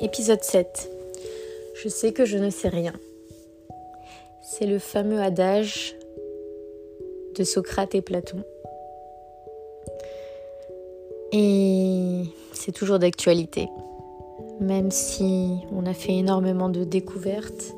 Épisode 0.00 0.44
7. 0.44 0.90
Je 1.82 1.88
sais 1.88 2.12
que 2.12 2.24
je 2.24 2.38
ne 2.38 2.50
sais 2.50 2.68
rien. 2.68 2.92
C'est 4.42 4.66
le 4.66 4.78
fameux 4.78 5.20
adage 5.20 5.96
de 7.36 7.42
Socrate 7.42 7.96
et 7.96 8.00
Platon. 8.00 8.44
Et 11.32 12.22
c'est 12.52 12.70
toujours 12.70 13.00
d'actualité. 13.00 13.68
Même 14.60 14.92
si 14.92 15.56
on 15.72 15.84
a 15.84 15.94
fait 15.94 16.14
énormément 16.14 16.68
de 16.68 16.84
découvertes 16.84 17.74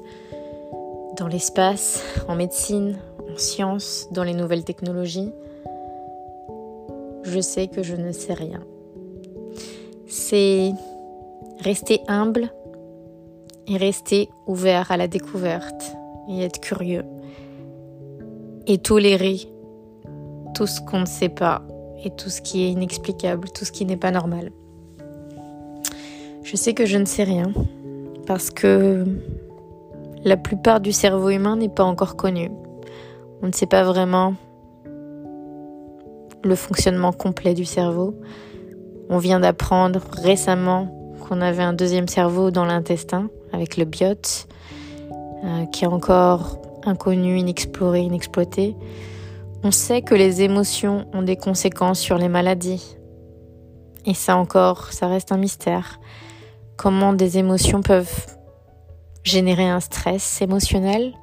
dans 1.17 1.27
l'espace, 1.27 2.03
en 2.29 2.37
médecine, 2.37 2.99
en 3.33 3.39
sciences, 3.39 4.09
dans 4.11 4.25
les 4.25 4.35
nouvelles 4.35 4.65
technologies, 4.65 5.33
je 7.23 7.41
sais 7.41 7.69
que 7.69 7.83
je 7.83 7.97
ne 7.97 8.13
sais 8.13 8.35
rien. 8.35 8.63
C'est 10.07 10.73
rester 11.63 12.01
humble 12.09 12.53
et 13.67 13.77
rester 13.77 14.29
ouvert 14.47 14.91
à 14.91 14.97
la 14.97 15.09
découverte 15.09 15.97
et 16.29 16.43
être 16.43 16.61
curieux 16.61 17.05
et 18.67 18.79
tolérer 18.79 19.41
tout 20.55 20.67
ce 20.67 20.81
qu'on 20.81 21.01
ne 21.01 21.07
sait 21.07 21.29
pas 21.29 21.63
et 22.05 22.11
tout 22.11 22.31
ce 22.31 22.41
qui 22.41 22.63
est 22.63 22.71
inexplicable, 22.71 23.49
tout 23.51 23.65
ce 23.65 23.73
qui 23.73 23.85
n'est 23.85 23.97
pas 23.97 24.11
normal. 24.11 24.53
Je 26.43 26.57
sais 26.57 26.75
que 26.75 26.87
je 26.87 26.99
ne 26.99 27.05
sais 27.05 27.25
rien 27.25 27.53
parce 28.27 28.51
que 28.51 29.05
la 30.25 30.37
plupart 30.37 30.81
du 30.81 30.93
cerveau 30.93 31.31
humain 31.31 31.57
n'est 31.57 31.69
pas 31.69 31.85
encore 31.85 32.17
connu. 32.17 32.51
On 33.43 33.47
ne 33.47 33.53
sait 33.53 33.67
pas 33.67 33.85
vraiment 33.85 34.35
le 36.43 36.55
fonctionnement 36.55 37.13
complet 37.13 37.55
du 37.55 37.65
cerveau. 37.65 38.15
On 39.09 39.19
vient 39.19 39.41
d'apprendre 39.41 40.01
récemment 40.13 41.00
qu'on 41.31 41.41
avait 41.43 41.63
un 41.63 41.73
deuxième 41.73 42.09
cerveau 42.09 42.51
dans 42.51 42.65
l'intestin 42.65 43.31
avec 43.53 43.77
le 43.77 43.85
biote, 43.85 44.49
euh, 45.45 45.65
qui 45.67 45.85
est 45.85 45.89
encore 45.89 46.59
inconnu, 46.85 47.39
inexploré, 47.39 48.01
inexploité. 48.01 48.75
On 49.63 49.71
sait 49.71 50.03
que 50.03 50.17
les 50.17 50.43
émotions 50.43 51.07
ont 51.13 51.23
des 51.23 51.37
conséquences 51.37 52.01
sur 52.01 52.19
les 52.19 52.29
maladies. 52.29 52.97
Et 54.07 54.15
ça 54.15 54.37
encore, 54.37 54.93
ça 54.93 55.07
reste 55.07 55.31
un 55.31 55.37
mystère. 55.37 56.01
Comment 56.77 57.13
des 57.13 57.39
émotions 57.39 57.81
peuvent 57.81 58.27
générer 59.23 59.69
un 59.69 59.81
stress 59.81 60.43
émotionnel 60.43 61.15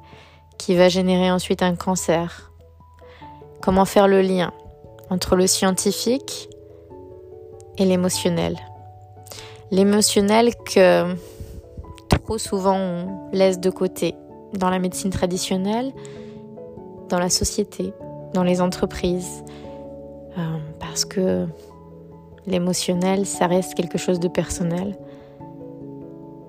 qui 0.56 0.74
va 0.74 0.88
générer 0.88 1.30
ensuite 1.30 1.62
un 1.62 1.74
cancer? 1.74 2.50
Comment 3.60 3.84
faire 3.84 4.08
le 4.08 4.22
lien 4.22 4.52
entre 5.10 5.36
le 5.36 5.46
scientifique 5.46 6.48
et 7.76 7.84
l'émotionnel? 7.84 8.56
L'émotionnel 9.70 10.54
que 10.56 11.14
trop 12.08 12.38
souvent 12.38 12.76
on 12.76 13.30
laisse 13.32 13.60
de 13.60 13.70
côté 13.70 14.14
dans 14.54 14.70
la 14.70 14.78
médecine 14.78 15.10
traditionnelle, 15.10 15.92
dans 17.08 17.18
la 17.18 17.30
société, 17.30 17.92
dans 18.34 18.42
les 18.42 18.60
entreprises, 18.60 19.44
euh, 20.38 20.42
parce 20.78 21.04
que 21.04 21.46
l'émotionnel, 22.46 23.26
ça 23.26 23.46
reste 23.46 23.74
quelque 23.74 23.98
chose 23.98 24.20
de 24.20 24.28
personnel, 24.28 24.96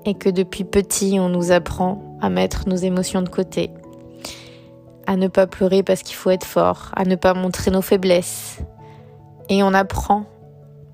et 0.06 0.14
que 0.14 0.30
depuis 0.30 0.64
petit, 0.64 1.18
on 1.20 1.30
nous 1.30 1.52
apprend 1.52 2.18
à 2.22 2.30
mettre 2.30 2.68
nos 2.68 2.76
émotions 2.76 3.22
de 3.22 3.30
côté, 3.30 3.70
à 5.08 5.18
ne 5.18 5.28
pas 5.28 5.48
pleurer 5.48 5.84
parce 5.84 6.04
qu'il 6.04 6.16
faut 6.16 6.30
être 6.30 6.46
fort, 6.46 6.92
à 6.96 7.04
ne 7.04 7.16
pas 7.16 7.34
montrer 7.34 7.72
nos 7.72 7.82
faiblesses, 7.82 8.60
et 9.50 9.62
on 9.64 9.74
apprend 9.74 10.26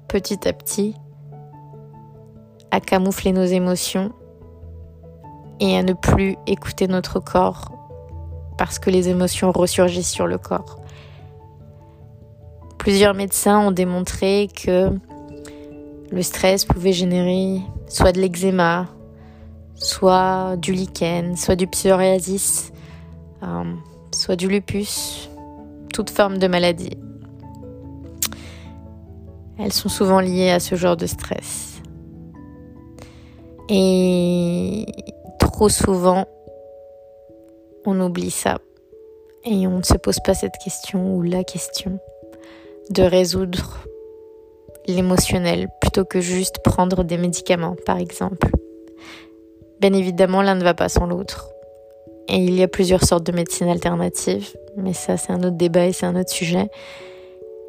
petit 0.07 0.47
à 0.47 0.53
petit 0.53 0.95
à 2.75 2.81
camoufler 2.81 3.31
nos 3.31 3.45
émotions 3.45 4.11
et 5.61 5.77
à 5.77 5.83
ne 5.83 5.93
plus 5.93 6.35
écouter 6.45 6.89
notre 6.89 7.21
corps 7.21 7.71
parce 8.57 8.79
que 8.79 8.89
les 8.89 9.07
émotions 9.07 9.53
ressurgissent 9.53 10.11
sur 10.11 10.27
le 10.27 10.37
corps. 10.37 10.81
Plusieurs 12.77 13.13
médecins 13.13 13.59
ont 13.59 13.71
démontré 13.71 14.49
que 14.53 14.89
le 16.11 16.21
stress 16.21 16.65
pouvait 16.65 16.91
générer 16.91 17.61
soit 17.87 18.11
de 18.11 18.19
l'eczéma, 18.19 18.87
soit 19.75 20.57
du 20.57 20.73
lichen, 20.73 21.37
soit 21.37 21.55
du 21.55 21.67
psoriasis, 21.67 22.73
euh, 23.41 23.73
soit 24.13 24.35
du 24.35 24.49
lupus, 24.49 25.29
toute 25.93 26.09
forme 26.09 26.39
de 26.39 26.47
maladie. 26.47 26.97
Elles 29.57 29.71
sont 29.71 29.87
souvent 29.87 30.19
liées 30.19 30.49
à 30.49 30.59
ce 30.59 30.75
genre 30.75 30.97
de 30.97 31.05
stress. 31.05 31.74
Et 33.69 34.85
trop 35.39 35.69
souvent, 35.69 36.25
on 37.85 37.99
oublie 37.99 38.31
ça. 38.31 38.59
Et 39.43 39.67
on 39.67 39.77
ne 39.77 39.83
se 39.83 39.95
pose 39.95 40.19
pas 40.23 40.33
cette 40.33 40.57
question 40.63 41.15
ou 41.15 41.21
la 41.21 41.43
question 41.43 41.99
de 42.89 43.03
résoudre 43.03 43.79
l'émotionnel 44.87 45.67
plutôt 45.81 46.05
que 46.05 46.19
juste 46.19 46.59
prendre 46.63 47.03
des 47.03 47.17
médicaments, 47.17 47.75
par 47.85 47.97
exemple. 47.97 48.49
Bien 49.79 49.93
évidemment, 49.93 50.41
l'un 50.41 50.55
ne 50.55 50.63
va 50.63 50.73
pas 50.73 50.89
sans 50.89 51.05
l'autre. 51.07 51.49
Et 52.27 52.37
il 52.37 52.55
y 52.55 52.63
a 52.63 52.67
plusieurs 52.67 53.03
sortes 53.03 53.25
de 53.25 53.31
médecines 53.31 53.67
alternatives, 53.67 54.55
mais 54.77 54.93
ça 54.93 55.15
c'est 55.15 55.31
un 55.31 55.43
autre 55.43 55.57
débat 55.57 55.85
et 55.85 55.93
c'est 55.93 56.07
un 56.07 56.15
autre 56.15 56.31
sujet. 56.31 56.69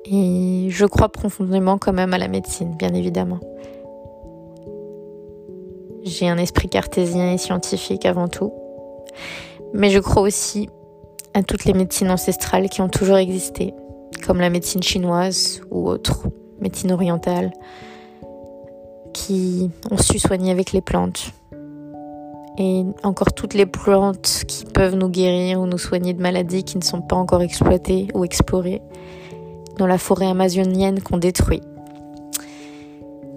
Et 0.06 0.68
je 0.70 0.86
crois 0.86 1.08
profondément 1.10 1.78
quand 1.78 1.92
même 1.92 2.14
à 2.14 2.18
la 2.18 2.28
médecine, 2.28 2.74
bien 2.78 2.94
évidemment. 2.94 3.40
J'ai 6.06 6.28
un 6.28 6.38
esprit 6.38 6.68
cartésien 6.68 7.32
et 7.32 7.36
scientifique 7.36 8.06
avant 8.06 8.28
tout. 8.28 8.52
Mais 9.74 9.90
je 9.90 9.98
crois 9.98 10.22
aussi 10.22 10.70
à 11.34 11.42
toutes 11.42 11.64
les 11.64 11.74
médecines 11.74 12.12
ancestrales 12.12 12.68
qui 12.68 12.80
ont 12.80 12.88
toujours 12.88 13.16
existé, 13.16 13.74
comme 14.24 14.40
la 14.40 14.48
médecine 14.48 14.84
chinoise 14.84 15.60
ou 15.72 15.88
autres, 15.88 16.28
médecine 16.60 16.92
orientale, 16.92 17.50
qui 19.12 19.68
ont 19.90 19.98
su 19.98 20.20
soigner 20.20 20.52
avec 20.52 20.70
les 20.70 20.80
plantes. 20.80 21.32
Et 22.56 22.84
encore 23.02 23.34
toutes 23.34 23.54
les 23.54 23.66
plantes 23.66 24.44
qui 24.46 24.64
peuvent 24.64 24.94
nous 24.94 25.08
guérir 25.08 25.60
ou 25.60 25.66
nous 25.66 25.76
soigner 25.76 26.14
de 26.14 26.22
maladies 26.22 26.62
qui 26.62 26.78
ne 26.78 26.84
sont 26.84 27.02
pas 27.02 27.16
encore 27.16 27.42
exploitées 27.42 28.06
ou 28.14 28.24
explorées 28.24 28.80
dans 29.76 29.88
la 29.88 29.98
forêt 29.98 30.28
amazonienne 30.28 31.02
qu'on 31.02 31.18
détruit. 31.18 31.62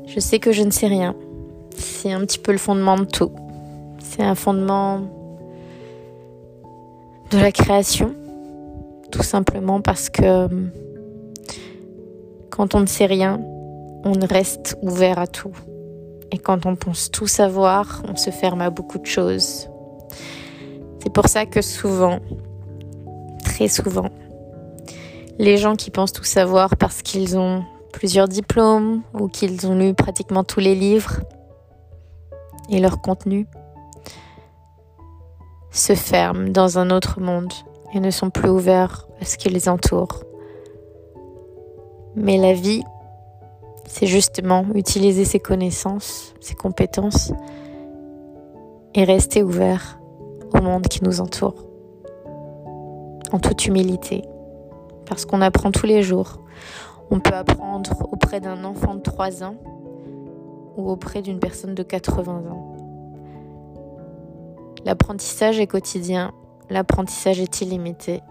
Je 0.06 0.19
sais 0.19 0.38
que 0.38 0.52
je 0.52 0.62
ne 0.62 0.72
sais 0.72 0.88
rien, 0.88 1.16
c'est 1.79 2.12
un 2.12 2.22
petit 2.22 2.40
peu 2.40 2.51
le 2.51 2.57
fondement 2.57 2.97
de 2.97 3.06
tout. 3.06 3.31
C'est 4.00 4.23
un 4.23 4.35
fondement 4.35 5.01
de 7.31 7.38
la 7.38 7.51
création, 7.51 8.13
tout 9.12 9.23
simplement 9.23 9.81
parce 9.81 10.09
que 10.09 10.47
quand 12.50 12.75
on 12.75 12.81
ne 12.81 12.85
sait 12.85 13.06
rien, 13.06 13.40
on 14.03 14.13
reste 14.29 14.78
ouvert 14.81 15.19
à 15.19 15.28
tout. 15.28 15.53
Et 16.31 16.38
quand 16.38 16.66
on 16.66 16.75
pense 16.75 17.12
tout 17.12 17.28
savoir, 17.28 18.03
on 18.07 18.16
se 18.16 18.29
ferme 18.29 18.61
à 18.61 18.69
beaucoup 18.69 19.00
de 19.00 19.06
choses. 19.06 19.69
C'est 21.01 21.13
pour 21.13 21.28
ça 21.28 21.46
que 21.46 21.61
souvent, 21.61 22.19
très 23.44 23.67
souvent, 23.67 24.09
les 25.38 25.57
gens 25.57 25.75
qui 25.75 25.91
pensent 25.91 26.11
tout 26.11 26.23
savoir 26.23 26.75
parce 26.75 27.01
qu'ils 27.01 27.38
ont 27.38 27.63
plusieurs 27.94 28.28
diplômes 28.28 29.01
ou 29.13 29.28
qu'ils 29.28 29.66
ont 29.67 29.78
lu 29.78 29.94
pratiquement 29.94 30.44
tous 30.44 30.59
les 30.59 30.75
livres, 30.75 31.22
et 32.69 32.80
leur 32.80 33.02
contenu 33.02 33.47
se 35.72 35.96
ferment 35.96 36.50
dans 36.50 36.80
un 36.80 36.90
autre 36.90 37.19
monde 37.19 37.53
et 37.94 38.00
ne 38.00 38.12
sont 38.12 38.30
plus 38.30 38.50
ouverts 38.50 39.07
à 39.22 39.25
ce 39.25 39.38
qui 39.38 39.50
les 39.50 39.69
entoure. 39.69 40.24
Mais 42.16 42.38
la 42.38 42.53
vie, 42.53 42.84
c'est 43.85 44.08
justement 44.08 44.66
utiliser 44.76 45.26
ses 45.26 45.40
connaissances, 45.40 46.34
ses 46.40 46.55
compétences 46.55 47.32
et 48.93 49.03
rester 49.03 49.43
ouvert 49.43 49.99
au 50.53 50.61
monde 50.61 50.88
qui 50.88 51.03
nous 51.03 51.22
entoure. 51.22 51.55
En 53.32 53.40
toute 53.40 53.67
humilité. 53.67 54.23
Parce 55.05 55.26
qu'on 55.26 55.41
apprend 55.41 55.72
tous 55.72 55.85
les 55.85 56.02
jours. 56.02 56.40
On 57.11 57.20
peut 57.20 57.34
apprendre 57.34 57.91
auprès 58.11 58.40
d'un 58.40 58.64
enfant 58.64 58.96
de 58.96 59.02
3 59.02 59.43
ans 59.43 59.55
ou 60.78 60.90
auprès 60.90 61.22
d'une 61.22 61.40
personne 61.40 61.76
de 61.76 61.84
80 61.84 62.43
ans. 62.52 62.68
L'apprentissage 64.85 65.59
est 65.59 65.67
quotidien, 65.67 66.31
l'apprentissage 66.70 67.40
est 67.40 67.61
illimité. 67.61 68.22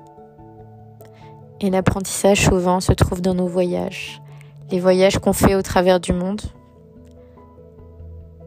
Et 1.60 1.70
l'apprentissage 1.70 2.44
souvent 2.44 2.80
se 2.80 2.92
trouve 2.92 3.20
dans 3.20 3.34
nos 3.34 3.48
voyages, 3.48 4.22
les 4.70 4.80
voyages 4.80 5.18
qu'on 5.18 5.32
fait 5.32 5.54
au 5.54 5.62
travers 5.62 6.00
du 6.00 6.12
monde 6.12 6.40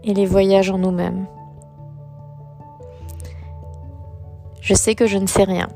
et 0.03 0.13
les 0.13 0.25
voyages 0.25 0.69
en 0.69 0.77
nous-mêmes. 0.77 1.27
Je 4.61 4.73
sais 4.73 4.95
que 4.95 5.07
je 5.07 5.17
ne 5.17 5.27
sais 5.27 5.43
rien. 5.43 5.67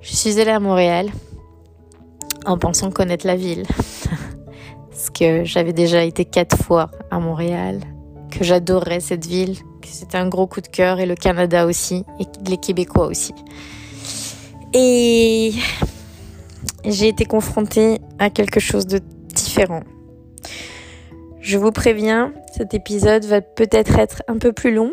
Je 0.00 0.14
suis 0.14 0.40
allée 0.40 0.50
à 0.50 0.60
Montréal 0.60 1.10
en 2.44 2.58
pensant 2.58 2.90
connaître 2.90 3.26
la 3.26 3.36
ville. 3.36 3.64
parce 4.90 5.10
que 5.10 5.44
j'avais 5.44 5.72
déjà 5.72 6.04
été 6.04 6.24
quatre 6.24 6.56
fois 6.56 6.90
à 7.10 7.18
Montréal, 7.18 7.80
que 8.30 8.44
j'adorais 8.44 9.00
cette 9.00 9.26
ville, 9.26 9.56
c'était 9.90 10.18
un 10.18 10.28
gros 10.28 10.46
coup 10.46 10.60
de 10.60 10.68
cœur, 10.68 11.00
et 11.00 11.06
le 11.06 11.14
Canada 11.14 11.66
aussi, 11.66 12.04
et 12.20 12.24
les 12.48 12.56
Québécois 12.56 13.06
aussi. 13.06 13.34
Et 14.74 15.52
j'ai 16.84 17.08
été 17.08 17.24
confrontée 17.24 18.00
à 18.18 18.30
quelque 18.30 18.60
chose 18.60 18.86
de 18.86 19.00
différent. 19.34 19.82
Je 21.40 21.58
vous 21.58 21.72
préviens, 21.72 22.32
cet 22.56 22.74
épisode 22.74 23.24
va 23.24 23.40
peut-être 23.40 23.98
être 23.98 24.22
un 24.28 24.38
peu 24.38 24.52
plus 24.52 24.72
long, 24.72 24.92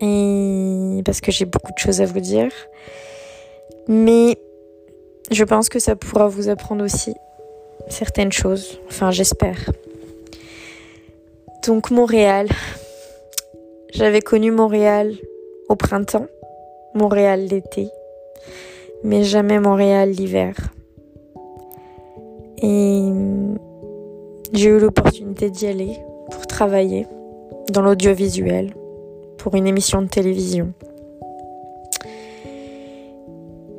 et 0.00 1.02
parce 1.04 1.20
que 1.20 1.32
j'ai 1.32 1.44
beaucoup 1.44 1.72
de 1.72 1.78
choses 1.78 2.00
à 2.00 2.06
vous 2.06 2.20
dire. 2.20 2.50
Mais 3.88 4.38
je 5.30 5.44
pense 5.44 5.68
que 5.68 5.78
ça 5.78 5.96
pourra 5.96 6.28
vous 6.28 6.48
apprendre 6.48 6.84
aussi 6.84 7.14
certaines 7.88 8.32
choses. 8.32 8.80
Enfin, 8.88 9.10
j'espère. 9.10 9.70
Donc 11.66 11.90
Montréal. 11.90 12.48
J'avais 13.90 14.20
connu 14.20 14.50
Montréal 14.50 15.14
au 15.68 15.74
printemps, 15.74 16.26
Montréal 16.94 17.46
l'été, 17.46 17.88
mais 19.02 19.24
jamais 19.24 19.58
Montréal 19.58 20.10
l'hiver. 20.10 20.54
Et 22.62 23.02
j'ai 24.52 24.68
eu 24.68 24.78
l'opportunité 24.78 25.48
d'y 25.50 25.66
aller 25.66 25.96
pour 26.30 26.46
travailler 26.46 27.06
dans 27.72 27.80
l'audiovisuel 27.80 28.74
pour 29.38 29.54
une 29.54 29.66
émission 29.66 30.02
de 30.02 30.08
télévision. 30.08 30.72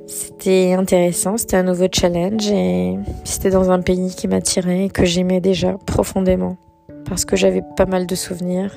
C'était 0.07 0.73
intéressant, 0.73 1.37
c'était 1.37 1.57
un 1.57 1.63
nouveau 1.63 1.87
challenge 1.91 2.49
et 2.49 2.97
c'était 3.25 3.51
dans 3.51 3.69
un 3.69 3.81
pays 3.81 4.15
qui 4.15 4.27
m'attirait 4.27 4.85
et 4.85 4.89
que 4.89 5.05
j'aimais 5.05 5.39
déjà 5.39 5.77
profondément 5.85 6.57
parce 7.05 7.25
que 7.25 7.35
j'avais 7.35 7.63
pas 7.75 7.85
mal 7.85 8.07
de 8.07 8.15
souvenirs 8.15 8.73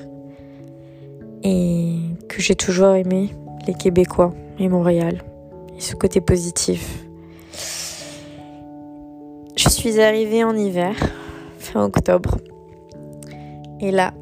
et 1.43 1.95
que 2.29 2.41
j'ai 2.41 2.55
toujours 2.55 2.95
aimé 2.95 3.29
les 3.67 3.73
Québécois 3.73 4.33
et 4.59 4.67
Montréal 4.67 5.21
et 5.77 5.81
ce 5.81 5.95
côté 5.95 6.21
positif. 6.21 7.05
Je 9.55 9.69
suis 9.69 10.01
arrivée 10.01 10.43
en 10.43 10.55
hiver, 10.55 10.95
fin 11.59 11.83
octobre. 11.83 12.37
Et 13.79 13.91
là, 13.91 14.13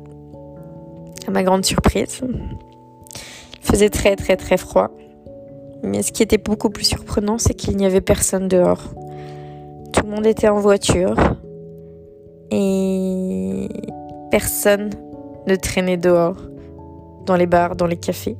à 1.27 1.31
ma 1.31 1.44
grande 1.44 1.65
surprise, 1.65 2.21
il 2.23 3.59
faisait 3.62 3.89
très 3.89 4.15
très 4.15 4.35
très 4.35 4.57
froid. 4.57 4.89
Mais 5.83 6.03
ce 6.03 6.12
qui 6.12 6.21
était 6.21 6.38
beaucoup 6.38 6.69
plus 6.69 6.85
surprenant, 6.85 7.38
c'est 7.38 7.53
qu'il 7.53 7.75
n'y 7.77 7.85
avait 7.85 8.01
personne 8.01 8.47
dehors. 8.47 8.83
Tout 9.94 10.03
le 10.03 10.09
monde 10.09 10.25
était 10.25 10.47
en 10.47 10.59
voiture 10.59 11.15
et 12.51 13.68
personne 14.29 14.89
ne 15.47 15.56
traînait 15.56 15.97
dehors, 15.97 16.38
dans 17.25 17.35
les 17.35 17.45
bars, 17.47 17.75
dans 17.75 17.88
les 17.88 17.97
cafés. 17.97 18.38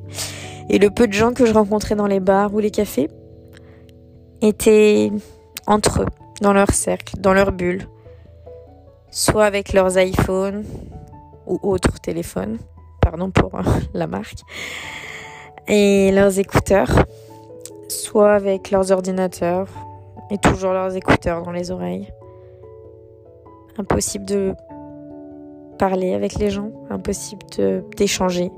Et 0.68 0.78
le 0.78 0.90
peu 0.90 1.06
de 1.06 1.12
gens 1.12 1.32
que 1.32 1.46
je 1.46 1.52
rencontrais 1.52 1.94
dans 1.94 2.06
les 2.06 2.20
bars 2.20 2.54
ou 2.54 2.58
les 2.58 2.70
cafés 2.70 3.08
étaient 4.40 5.10
entre 5.66 6.02
eux, 6.02 6.06
dans 6.40 6.52
leur 6.52 6.70
cercle, 6.70 7.16
dans 7.18 7.32
leur 7.32 7.52
bulle, 7.52 7.86
soit 9.10 9.44
avec 9.44 9.72
leurs 9.72 9.98
iPhones 9.98 10.64
ou 11.46 11.58
autres 11.62 12.00
téléphones, 12.00 12.58
pardon 13.00 13.30
pour 13.30 13.52
la 13.94 14.06
marque, 14.06 14.40
et 15.68 16.10
leurs 16.12 16.38
écouteurs, 16.38 17.04
soit 17.88 18.32
avec 18.32 18.70
leurs 18.70 18.90
ordinateurs 18.90 19.68
et 20.30 20.38
toujours 20.38 20.72
leurs 20.72 20.96
écouteurs 20.96 21.42
dans 21.42 21.52
les 21.52 21.70
oreilles. 21.70 22.08
Impossible 23.78 24.24
de 24.24 24.54
parler 25.78 26.14
avec 26.14 26.34
les 26.34 26.50
gens, 26.50 26.70
impossible 26.90 27.44
d'échanger. 27.96 28.50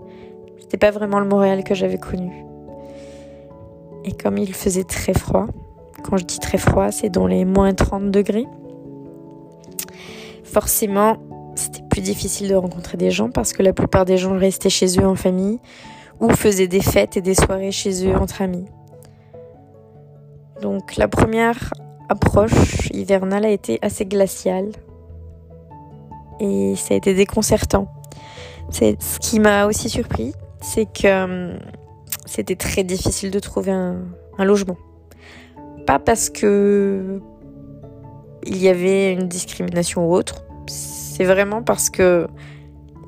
C'était 0.59 0.77
pas 0.77 0.91
vraiment 0.91 1.21
le 1.21 1.27
Montréal 1.27 1.65
que 1.65 1.75
j'avais 1.75 1.99
connu. 1.99 2.45
Et 4.05 4.13
comme 4.13 4.39
il 4.39 4.53
faisait 4.53 4.85
très 4.85 5.15
froid, 5.15 5.47
quand 6.03 6.17
je 6.17 6.25
dis 6.25 6.39
très 6.39 6.59
froid, 6.59 6.91
c'est 6.91 7.09
dans 7.09 7.27
les 7.27 7.45
moins 7.45 7.73
30 7.73 8.11
degrés. 8.11 8.47
Forcément, 10.45 11.17
c'était 11.55 11.83
plus 11.89 12.03
difficile 12.03 12.49
de 12.49 12.55
rencontrer 12.55 12.97
des 12.97 13.11
gens 13.11 13.31
parce 13.31 13.53
que 13.53 13.63
la 13.63 13.73
plupart 13.73 14.05
des 14.05 14.19
gens 14.19 14.37
restaient 14.37 14.71
chez 14.71 14.99
eux 14.99 15.07
en 15.07 15.15
famille 15.15 15.59
ou 16.21 16.29
faisaient 16.31 16.69
des 16.69 16.81
fêtes 16.81 17.17
et 17.17 17.23
des 17.23 17.35
soirées 17.35 17.73
chez 17.73 18.07
eux 18.07 18.15
entre 18.15 18.43
amis. 18.43 18.67
Donc 20.61 20.97
la 20.97 21.09
première 21.09 21.73
approche 22.09 22.89
hivernale 22.93 23.45
a 23.45 23.51
été 23.51 23.79
assez 23.83 24.05
glaciale 24.07 24.71
et 26.41 26.75
ça 26.77 26.95
a 26.95 26.97
été 26.97 27.15
déconcertant. 27.15 27.89
C'est 28.71 29.01
ce 29.01 29.19
qui 29.19 29.41
m'a 29.41 29.67
aussi 29.67 29.89
surpris, 29.89 30.35
c'est 30.65 30.87
que 30.87 31.25
hum, 31.25 31.59
c'était 32.25 32.57
très 32.57 32.85
difficile 32.85 33.31
de 33.31 33.39
trouver 33.39 33.71
un, 33.71 34.03
logement. 34.39 34.77
Pas 35.87 35.99
parce 35.99 36.31
que 36.31 37.21
il 38.47 38.57
y 38.57 38.69
avait 38.69 39.13
une 39.13 39.29
discrimination 39.29 40.09
ou 40.09 40.15
autre, 40.15 40.45
c'est 40.67 41.25
vraiment 41.25 41.63
parce 41.63 41.91
que 41.91 42.27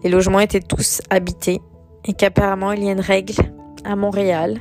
les 0.04 0.10
logements 0.10 0.40
étaient 0.40 0.60
tous 0.60 1.00
habités 1.10 1.60
et 2.04 2.12
qu'apparemment 2.12 2.72
il 2.72 2.84
y 2.84 2.88
a 2.88 2.92
une 2.92 3.00
règle 3.00 3.34
à 3.84 3.96
Montréal 3.96 4.60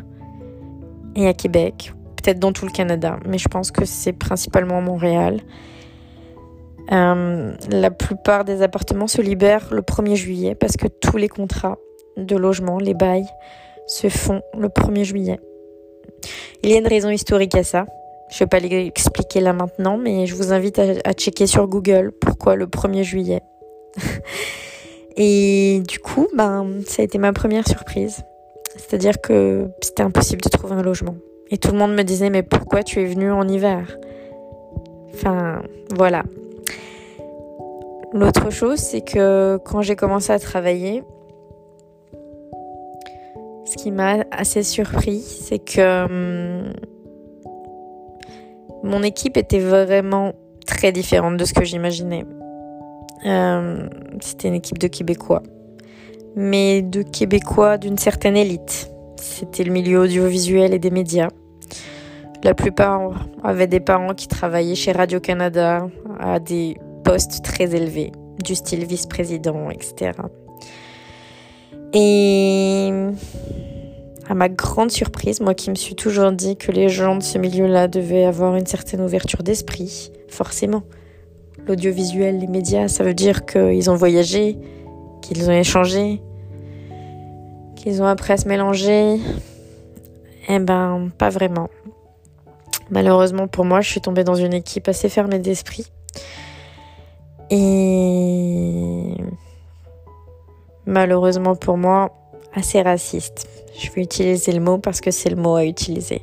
et 1.15 1.27
à 1.27 1.33
Québec 1.33 1.93
peut-être 2.15 2.39
dans 2.39 2.51
tout 2.51 2.65
le 2.65 2.71
Canada, 2.71 3.19
mais 3.25 3.37
je 3.37 3.47
pense 3.47 3.71
que 3.71 3.85
c'est 3.85 4.13
principalement 4.13 4.81
Montréal. 4.81 5.41
Euh, 6.91 7.53
la 7.69 7.91
plupart 7.91 8.45
des 8.45 8.61
appartements 8.63 9.07
se 9.07 9.21
libèrent 9.21 9.67
le 9.71 9.81
1er 9.81 10.15
juillet 10.15 10.55
parce 10.55 10.75
que 10.77 10.87
tous 10.87 11.17
les 11.17 11.29
contrats 11.29 11.77
de 12.17 12.35
logement, 12.35 12.77
les 12.77 12.93
bails, 12.93 13.27
se 13.87 14.09
font 14.09 14.41
le 14.57 14.67
1er 14.67 15.03
juillet. 15.03 15.39
Il 16.63 16.71
y 16.71 16.73
a 16.73 16.77
une 16.77 16.87
raison 16.87 17.09
historique 17.09 17.55
à 17.55 17.63
ça. 17.63 17.85
Je 18.29 18.35
ne 18.35 18.39
vais 18.39 18.47
pas 18.47 18.59
l'expliquer 18.59 19.39
là 19.39 19.53
maintenant, 19.53 19.97
mais 19.97 20.25
je 20.25 20.35
vous 20.35 20.51
invite 20.51 20.79
à, 20.79 21.13
checker 21.13 21.45
sur 21.45 21.67
Google 21.67 22.11
pourquoi 22.19 22.55
le 22.55 22.65
1er 22.65 23.03
juillet. 23.03 23.41
Et 25.17 25.81
du 25.87 25.99
coup, 25.99 26.27
ben, 26.35 26.81
ça 26.87 27.01
a 27.01 27.05
été 27.05 27.17
ma 27.17 27.31
première 27.31 27.67
surprise. 27.67 28.23
C'est-à-dire 28.75 29.21
que 29.21 29.69
c'était 29.81 30.03
impossible 30.03 30.41
de 30.41 30.49
trouver 30.49 30.73
un 30.73 30.81
logement. 30.81 31.15
Et 31.51 31.57
tout 31.57 31.71
le 31.71 31.77
monde 31.77 31.93
me 31.93 32.03
disait, 32.03 32.29
mais 32.29 32.43
pourquoi 32.43 32.83
tu 32.83 33.01
es 33.01 33.05
venu 33.05 33.31
en 33.31 33.47
hiver? 33.47 33.97
Enfin, 35.13 35.61
voilà. 35.95 36.23
L'autre 38.11 38.49
chose, 38.49 38.79
c'est 38.79 39.01
que 39.01 39.57
quand 39.63 39.81
j'ai 39.81 39.95
commencé 39.95 40.33
à 40.33 40.39
travailler, 40.39 41.03
ce 43.75 43.83
qui 43.83 43.91
m'a 43.91 44.25
assez 44.31 44.63
surpris, 44.63 45.19
c'est 45.19 45.59
que 45.59 46.05
hum, 46.05 46.73
mon 48.83 49.03
équipe 49.03 49.37
était 49.37 49.59
vraiment 49.59 50.33
très 50.65 50.91
différente 50.91 51.37
de 51.37 51.45
ce 51.45 51.53
que 51.53 51.65
j'imaginais. 51.65 52.25
Euh, 53.25 53.87
c'était 54.21 54.47
une 54.47 54.53
équipe 54.53 54.77
de 54.77 54.87
Québécois, 54.87 55.43
mais 56.35 56.81
de 56.81 57.01
Québécois 57.01 57.77
d'une 57.77 57.97
certaine 57.97 58.37
élite. 58.37 58.91
C'était 59.17 59.63
le 59.63 59.71
milieu 59.71 59.99
audiovisuel 60.01 60.73
et 60.73 60.79
des 60.79 60.91
médias. 60.91 61.29
La 62.43 62.53
plupart 62.53 63.27
avaient 63.43 63.67
des 63.67 63.79
parents 63.79 64.13
qui 64.13 64.27
travaillaient 64.27 64.75
chez 64.75 64.91
Radio-Canada 64.91 65.87
à 66.19 66.39
des 66.39 66.77
postes 67.03 67.43
très 67.43 67.75
élevés, 67.75 68.11
du 68.43 68.55
style 68.55 68.85
vice-président, 68.85 69.69
etc. 69.71 70.11
Et 71.93 72.91
à 74.27 74.33
ma 74.33 74.49
grande 74.49 74.91
surprise, 74.91 75.39
moi 75.39 75.53
qui 75.53 75.69
me 75.69 75.75
suis 75.75 75.95
toujours 75.95 76.31
dit 76.31 76.57
que 76.57 76.71
les 76.71 76.89
gens 76.89 77.15
de 77.15 77.23
ce 77.23 77.37
milieu-là 77.37 77.87
devaient 77.87 78.25
avoir 78.25 78.55
une 78.55 78.65
certaine 78.65 79.01
ouverture 79.01 79.43
d'esprit, 79.43 80.11
forcément. 80.29 80.83
L'audiovisuel, 81.67 82.39
les 82.39 82.47
médias, 82.47 82.87
ça 82.87 83.03
veut 83.03 83.13
dire 83.13 83.45
qu'ils 83.45 83.89
ont 83.89 83.95
voyagé, 83.95 84.57
qu'ils 85.21 85.49
ont 85.49 85.53
échangé, 85.53 86.21
qu'ils 87.75 88.01
ont 88.01 88.05
appris 88.05 88.33
à 88.33 88.37
se 88.37 88.47
mélanger. 88.47 89.19
Eh 90.47 90.59
ben, 90.59 91.09
pas 91.17 91.29
vraiment. 91.29 91.69
Malheureusement 92.89 93.47
pour 93.47 93.65
moi, 93.65 93.81
je 93.81 93.89
suis 93.89 94.01
tombée 94.01 94.23
dans 94.23 94.35
une 94.35 94.53
équipe 94.53 94.87
assez 94.87 95.09
fermée 95.09 95.39
d'esprit. 95.39 95.87
Et 97.51 99.15
malheureusement 100.85 101.55
pour 101.55 101.77
moi, 101.77 102.11
assez 102.53 102.81
raciste. 102.81 103.54
Je 103.77 103.91
vais 103.91 104.01
utiliser 104.01 104.51
le 104.51 104.61
mot 104.61 104.77
parce 104.77 105.01
que 105.01 105.11
c'est 105.11 105.29
le 105.29 105.35
mot 105.35 105.55
à 105.55 105.65
utiliser. 105.65 106.21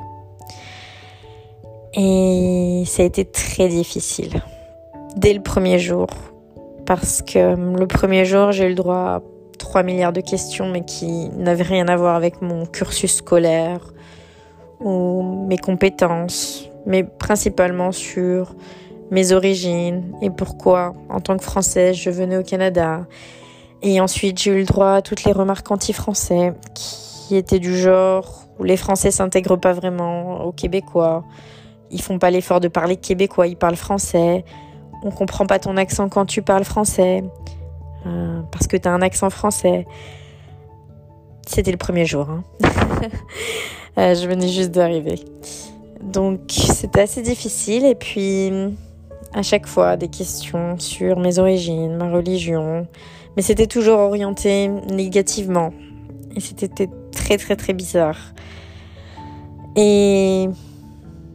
Et 1.95 2.85
ça 2.87 3.03
a 3.03 3.07
été 3.07 3.25
très 3.25 3.69
difficile 3.69 4.43
dès 5.17 5.35
le 5.35 5.43
premier 5.43 5.79
jour. 5.79 6.07
Parce 6.87 7.23
que 7.23 7.55
le 7.79 7.87
premier 7.87 8.25
jour, 8.25 8.53
j'ai 8.53 8.67
eu 8.67 8.71
le 8.71 8.75
droit 8.75 8.97
à 8.97 9.23
3 9.59 9.83
milliards 9.83 10.13
de 10.13 10.21
questions, 10.21 10.69
mais 10.69 10.85
qui 10.85 11.29
n'avaient 11.31 11.63
rien 11.63 11.89
à 11.89 11.97
voir 11.97 12.17
avec 12.17 12.43
mon 12.43 12.67
cursus 12.67 13.17
scolaire 13.17 13.93
ou 14.81 15.23
mes 15.47 15.59
compétences, 15.59 16.69
mais 16.87 17.05
principalement 17.05 17.93
sur 17.93 18.55
mes 19.11 19.33
origines 19.33 20.15
et 20.23 20.31
pourquoi, 20.31 20.95
en 21.09 21.21
tant 21.21 21.37
que 21.37 21.45
Française, 21.45 21.95
je 21.97 22.11
venais 22.11 22.39
au 22.39 22.43
Canada. 22.43 23.07
Et 23.83 24.01
ensuite, 24.01 24.41
j'ai 24.41 24.53
eu 24.53 24.59
le 24.61 24.65
droit 24.65 24.95
à 24.95 25.03
toutes 25.03 25.25
les 25.25 25.33
remarques 25.33 25.71
anti-français 25.71 26.55
qui 26.75 27.02
étaient 27.31 27.59
du 27.59 27.77
genre 27.77 28.45
où 28.59 28.65
les 28.65 28.77
Français 28.77 29.11
s'intègrent 29.11 29.59
pas 29.59 29.73
vraiment 29.73 30.45
aux 30.45 30.53
Québécois. 30.53 31.25
Ils 31.91 32.01
font 32.01 32.19
pas 32.19 32.31
l'effort 32.31 32.61
de 32.61 32.69
parler 32.69 32.97
québécois, 32.97 33.47
ils 33.47 33.57
parlent 33.57 33.77
français. 33.77 34.45
On 35.05 35.11
comprend 35.11 35.47
pas 35.47 35.59
ton 35.59 35.77
accent 35.77 36.09
quand 36.09 36.25
tu 36.25 36.43
parles 36.43 36.65
français. 36.65 37.23
Euh, 38.07 38.41
parce 38.51 38.67
que 38.67 38.77
tu 38.77 38.89
as 38.89 38.93
un 38.93 39.03
accent 39.03 39.31
français. 39.31 39.87
C'était 41.47 41.71
le 41.71 41.77
premier 41.77 42.07
jour. 42.07 42.29
Hein. 42.29 42.45
Euh, 43.99 44.15
je 44.15 44.27
venais 44.27 44.49
juste 44.49 44.71
d'arriver. 44.71 45.17
Donc 46.03 46.41
c'était 46.49 47.03
assez 47.03 47.21
difficile 47.21 47.85
et 47.85 47.95
puis 47.95 48.51
à 49.35 49.43
chaque 49.43 49.67
fois 49.67 49.99
des 49.99 50.09
questions 50.09 50.79
sur 50.79 51.19
mes 51.19 51.39
origines, 51.39 51.97
ma 51.97 52.11
religion, 52.11 52.87
mais 53.37 53.43
c'était 53.43 53.67
toujours 53.67 53.99
orienté 53.99 54.69
négativement 54.69 55.75
et 56.35 56.41
c'était 56.41 56.89
très 57.33 57.39
très 57.39 57.57
très 57.57 57.73
bizarre. 57.73 58.19
Et 59.77 60.49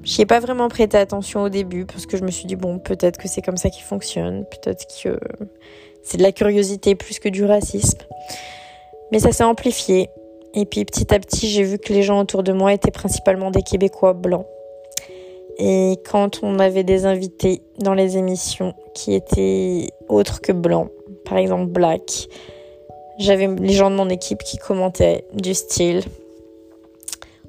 j'y 0.03 0.21
ai 0.21 0.25
pas 0.25 0.39
vraiment 0.39 0.67
prêté 0.67 0.97
attention 0.97 1.41
au 1.41 1.49
début 1.49 1.85
parce 1.85 2.05
que 2.05 2.17
je 2.17 2.23
me 2.23 2.31
suis 2.31 2.45
dit 2.45 2.55
bon 2.55 2.79
peut-être 2.79 3.17
que 3.17 3.27
c'est 3.27 3.41
comme 3.41 3.57
ça 3.57 3.69
qui 3.69 3.81
fonctionne, 3.81 4.45
peut-être 4.45 4.85
que 5.03 5.19
c'est 6.03 6.17
de 6.17 6.23
la 6.23 6.31
curiosité 6.31 6.95
plus 6.95 7.19
que 7.19 7.29
du 7.29 7.45
racisme. 7.45 7.99
Mais 9.11 9.19
ça 9.19 9.31
s'est 9.31 9.43
amplifié 9.43 10.09
et 10.53 10.65
puis 10.65 10.85
petit 10.85 11.13
à 11.13 11.19
petit 11.19 11.47
j'ai 11.49 11.63
vu 11.63 11.79
que 11.79 11.93
les 11.93 12.03
gens 12.03 12.19
autour 12.19 12.43
de 12.43 12.53
moi 12.53 12.73
étaient 12.73 12.91
principalement 12.91 13.51
des 13.51 13.63
Québécois 13.63 14.13
blancs. 14.13 14.45
Et 15.59 15.97
quand 16.09 16.43
on 16.43 16.59
avait 16.59 16.83
des 16.83 17.05
invités 17.05 17.63
dans 17.79 17.95
les 17.95 18.17
émissions 18.17 18.75
qui 18.93 19.15
étaient 19.15 19.89
autres 20.07 20.39
que 20.41 20.51
blancs, 20.51 20.91
par 21.25 21.39
exemple 21.39 21.65
black, 21.65 22.27
j'avais 23.19 23.47
les 23.47 23.73
gens 23.73 23.89
de 23.89 23.95
mon 23.95 24.09
équipe 24.09 24.43
qui 24.43 24.57
commentaient 24.57 25.25
du 25.33 25.53
style 25.53 26.03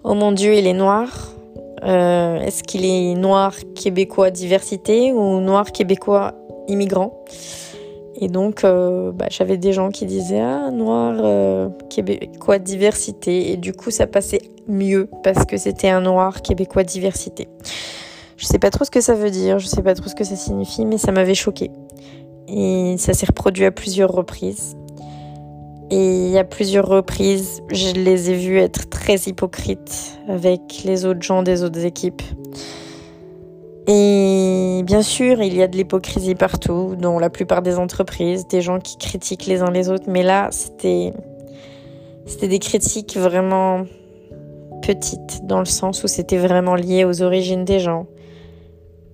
Oh 0.05 0.15
mon 0.15 0.33
Dieu, 0.33 0.55
il 0.55 0.67
est 0.67 0.75
noir. 0.75 1.09
Euh, 1.85 2.39
est-ce 2.41 2.63
qu'il 2.63 2.85
est 2.85 3.15
noir 3.15 3.55
québécois 3.75 4.31
diversité 4.31 5.13
ou 5.13 5.41
noir 5.41 5.73
québécois 5.73 6.35
immigrant? 6.69 7.25
Et 8.21 8.29
donc, 8.29 8.65
euh, 8.65 9.13
bah, 9.13 9.27
j'avais 9.31 9.59
des 9.59 9.73
gens 9.73 9.91
qui 9.91 10.07
disaient 10.07 10.41
Ah, 10.41 10.71
noir 10.71 11.17
euh, 11.21 11.69
québécois 11.91 12.59
diversité. 12.59 13.53
Et 13.53 13.57
du 13.57 13.73
coup, 13.73 13.91
ça 13.91 14.07
passait 14.07 14.43
mieux 14.67 15.09
parce 15.23 15.45
que 15.45 15.57
c'était 15.57 15.89
un 15.89 16.01
noir 16.01 16.43
québécois 16.43 16.85
diversité. 16.85 17.49
Je 18.37 18.47
sais 18.47 18.59
pas 18.59 18.71
trop 18.71 18.85
ce 18.85 18.91
que 18.91 19.01
ça 19.01 19.15
veut 19.15 19.31
dire, 19.31 19.59
je 19.59 19.67
sais 19.67 19.83
pas 19.83 19.95
trop 19.95 20.09
ce 20.09 20.15
que 20.15 20.25
ça 20.25 20.37
signifie, 20.37 20.85
mais 20.85 20.97
ça 20.97 21.11
m'avait 21.11 21.35
choqué. 21.35 21.71
Et 22.47 22.95
ça 22.99 23.13
s'est 23.13 23.27
reproduit 23.27 23.65
à 23.65 23.73
plusieurs 23.73 24.11
reprises. 24.11 24.77
Et 25.91 26.39
à 26.39 26.45
plusieurs 26.45 26.87
reprises, 26.87 27.63
je 27.71 27.93
les 27.93 28.31
ai 28.31 28.35
vus 28.35 28.59
être 28.59 28.91
très 28.91 29.17
hypocrites 29.17 30.19
avec 30.29 30.83
les 30.85 31.07
autres 31.07 31.23
gens 31.23 31.43
des 31.43 31.63
autres 31.63 31.85
équipes. 31.85 32.23
Et 33.87 34.83
bien 34.85 35.01
sûr, 35.01 35.41
il 35.41 35.57
y 35.57 35.63
a 35.63 35.67
de 35.67 35.75
l'hypocrisie 35.75 36.35
partout, 36.35 36.95
dans 36.99 37.19
la 37.19 37.31
plupart 37.31 37.63
des 37.63 37.79
entreprises, 37.79 38.47
des 38.47 38.61
gens 38.61 38.81
qui 38.81 38.99
critiquent 38.99 39.47
les 39.47 39.63
uns 39.63 39.71
les 39.71 39.89
autres. 39.89 40.05
Mais 40.09 40.23
là, 40.23 40.49
c'était, 40.51 41.15
c'était 42.27 42.49
des 42.49 42.59
critiques 42.59 43.17
vraiment 43.17 43.87
petites, 44.83 45.47
dans 45.47 45.61
le 45.61 45.65
sens 45.65 46.05
où 46.05 46.07
c'était 46.07 46.37
vraiment 46.37 46.75
lié 46.75 47.07
aux 47.07 47.23
origines 47.23 47.65
des 47.65 47.81
gens 47.81 48.07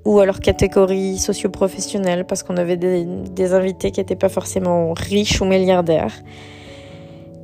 ou 0.05 0.19
à 0.19 0.27
leur 0.27 0.41
catégorie 0.41 1.19
socio-professionnelle, 1.19 2.27
parce 2.27 2.43
qu'on 2.43 2.57
avait 2.57 2.77
des, 2.77 3.05
des 3.05 3.55
invités 3.55 3.91
qui 3.93 4.01
n'étaient 4.01 4.17
pas 4.17 4.29
forcément 4.29 4.93
riches 4.93 5.41
ou 5.41 5.45
milliardaires. 5.45 6.13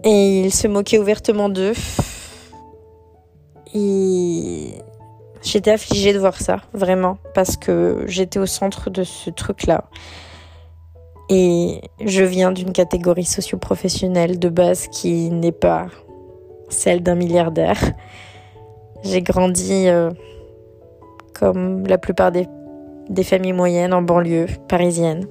Et 0.03 0.41
il 0.41 0.53
se 0.53 0.67
moquait 0.67 0.99
ouvertement 0.99 1.49
d'eux. 1.49 1.75
Et 3.75 4.73
j'étais 5.43 5.73
affligée 5.73 6.13
de 6.13 6.19
voir 6.19 6.41
ça, 6.41 6.59
vraiment, 6.73 7.19
parce 7.35 7.57
que 7.57 8.05
j'étais 8.07 8.39
au 8.39 8.47
centre 8.47 8.89
de 8.89 9.05
ce 9.05 9.31
truc-là. 9.31 9.85
Et 11.29 11.83
je 12.05 12.25
viens 12.25 12.51
d'une 12.51 12.73
catégorie 12.73 13.25
socio-professionnelle 13.25 14.39
de 14.39 14.49
base 14.49 14.89
qui 14.89 15.31
n'est 15.31 15.53
pas 15.53 15.87
celle 16.71 17.03
d'un 17.03 17.15
milliardaire. 17.15 17.79
J'ai 19.05 19.23
grandi 19.23 19.87
euh, 19.87 20.11
comme 21.39 21.87
la 21.87 21.99
plupart 21.99 22.33
des, 22.33 22.49
des 23.09 23.23
familles 23.23 23.53
moyennes 23.53 23.93
en 23.93 24.03
banlieue 24.03 24.47
parisienne. 24.67 25.27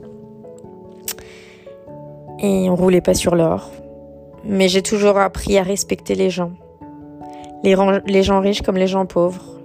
Et 2.40 2.70
on 2.70 2.76
roulait 2.76 3.02
pas 3.02 3.14
sur 3.14 3.36
l'or 3.36 3.70
mais 4.44 4.68
j'ai 4.68 4.82
toujours 4.82 5.18
appris 5.18 5.58
à 5.58 5.64
respecter 5.64 6.16
les 6.16 6.30
gens. 6.30 6.52
Les, 7.64 8.24
gens 8.24 8.40
riches 8.40 8.62
comme 8.62 8.78
les 8.78 8.88
gens 8.88 9.06
pauvres. 9.06 9.60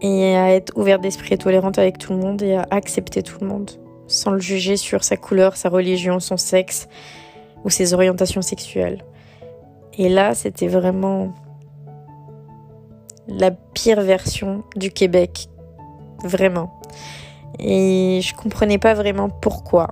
Et 0.00 0.36
à 0.36 0.54
être 0.54 0.76
ouvert 0.76 0.98
d'esprit 0.98 1.34
et 1.34 1.38
tolérante 1.38 1.78
avec 1.78 1.98
tout 1.98 2.12
le 2.12 2.18
monde 2.18 2.42
et 2.42 2.56
à 2.56 2.66
accepter 2.70 3.22
tout 3.22 3.38
le 3.40 3.46
monde. 3.46 3.70
Sans 4.06 4.32
le 4.32 4.40
juger 4.40 4.76
sur 4.76 5.02
sa 5.02 5.16
couleur, 5.16 5.56
sa 5.56 5.70
religion, 5.70 6.20
son 6.20 6.36
sexe 6.36 6.88
ou 7.64 7.70
ses 7.70 7.94
orientations 7.94 8.42
sexuelles. 8.42 9.02
Et 9.96 10.08
là, 10.08 10.34
c'était 10.34 10.68
vraiment 10.68 11.32
la 13.28 13.50
pire 13.50 14.02
version 14.02 14.62
du 14.76 14.90
Québec. 14.90 15.48
Vraiment. 16.22 16.80
Et 17.58 18.20
je 18.22 18.34
comprenais 18.34 18.78
pas 18.78 18.92
vraiment 18.94 19.30
pourquoi. 19.30 19.88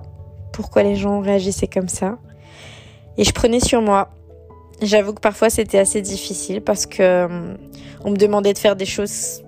Pourquoi 0.51 0.83
les 0.83 0.95
gens 0.95 1.21
réagissaient 1.21 1.67
comme 1.67 1.87
ça. 1.87 2.19
Et 3.17 3.23
je 3.23 3.31
prenais 3.31 3.59
sur 3.59 3.81
moi. 3.81 4.09
J'avoue 4.81 5.13
que 5.13 5.21
parfois 5.21 5.49
c'était 5.49 5.77
assez 5.77 6.01
difficile 6.01 6.61
parce 6.61 6.85
que 6.85 7.01
euh, 7.01 7.55
on 8.03 8.11
me 8.11 8.17
demandait 8.17 8.53
de 8.53 8.57
faire 8.57 8.75
des 8.75 8.85
choses 8.85 9.43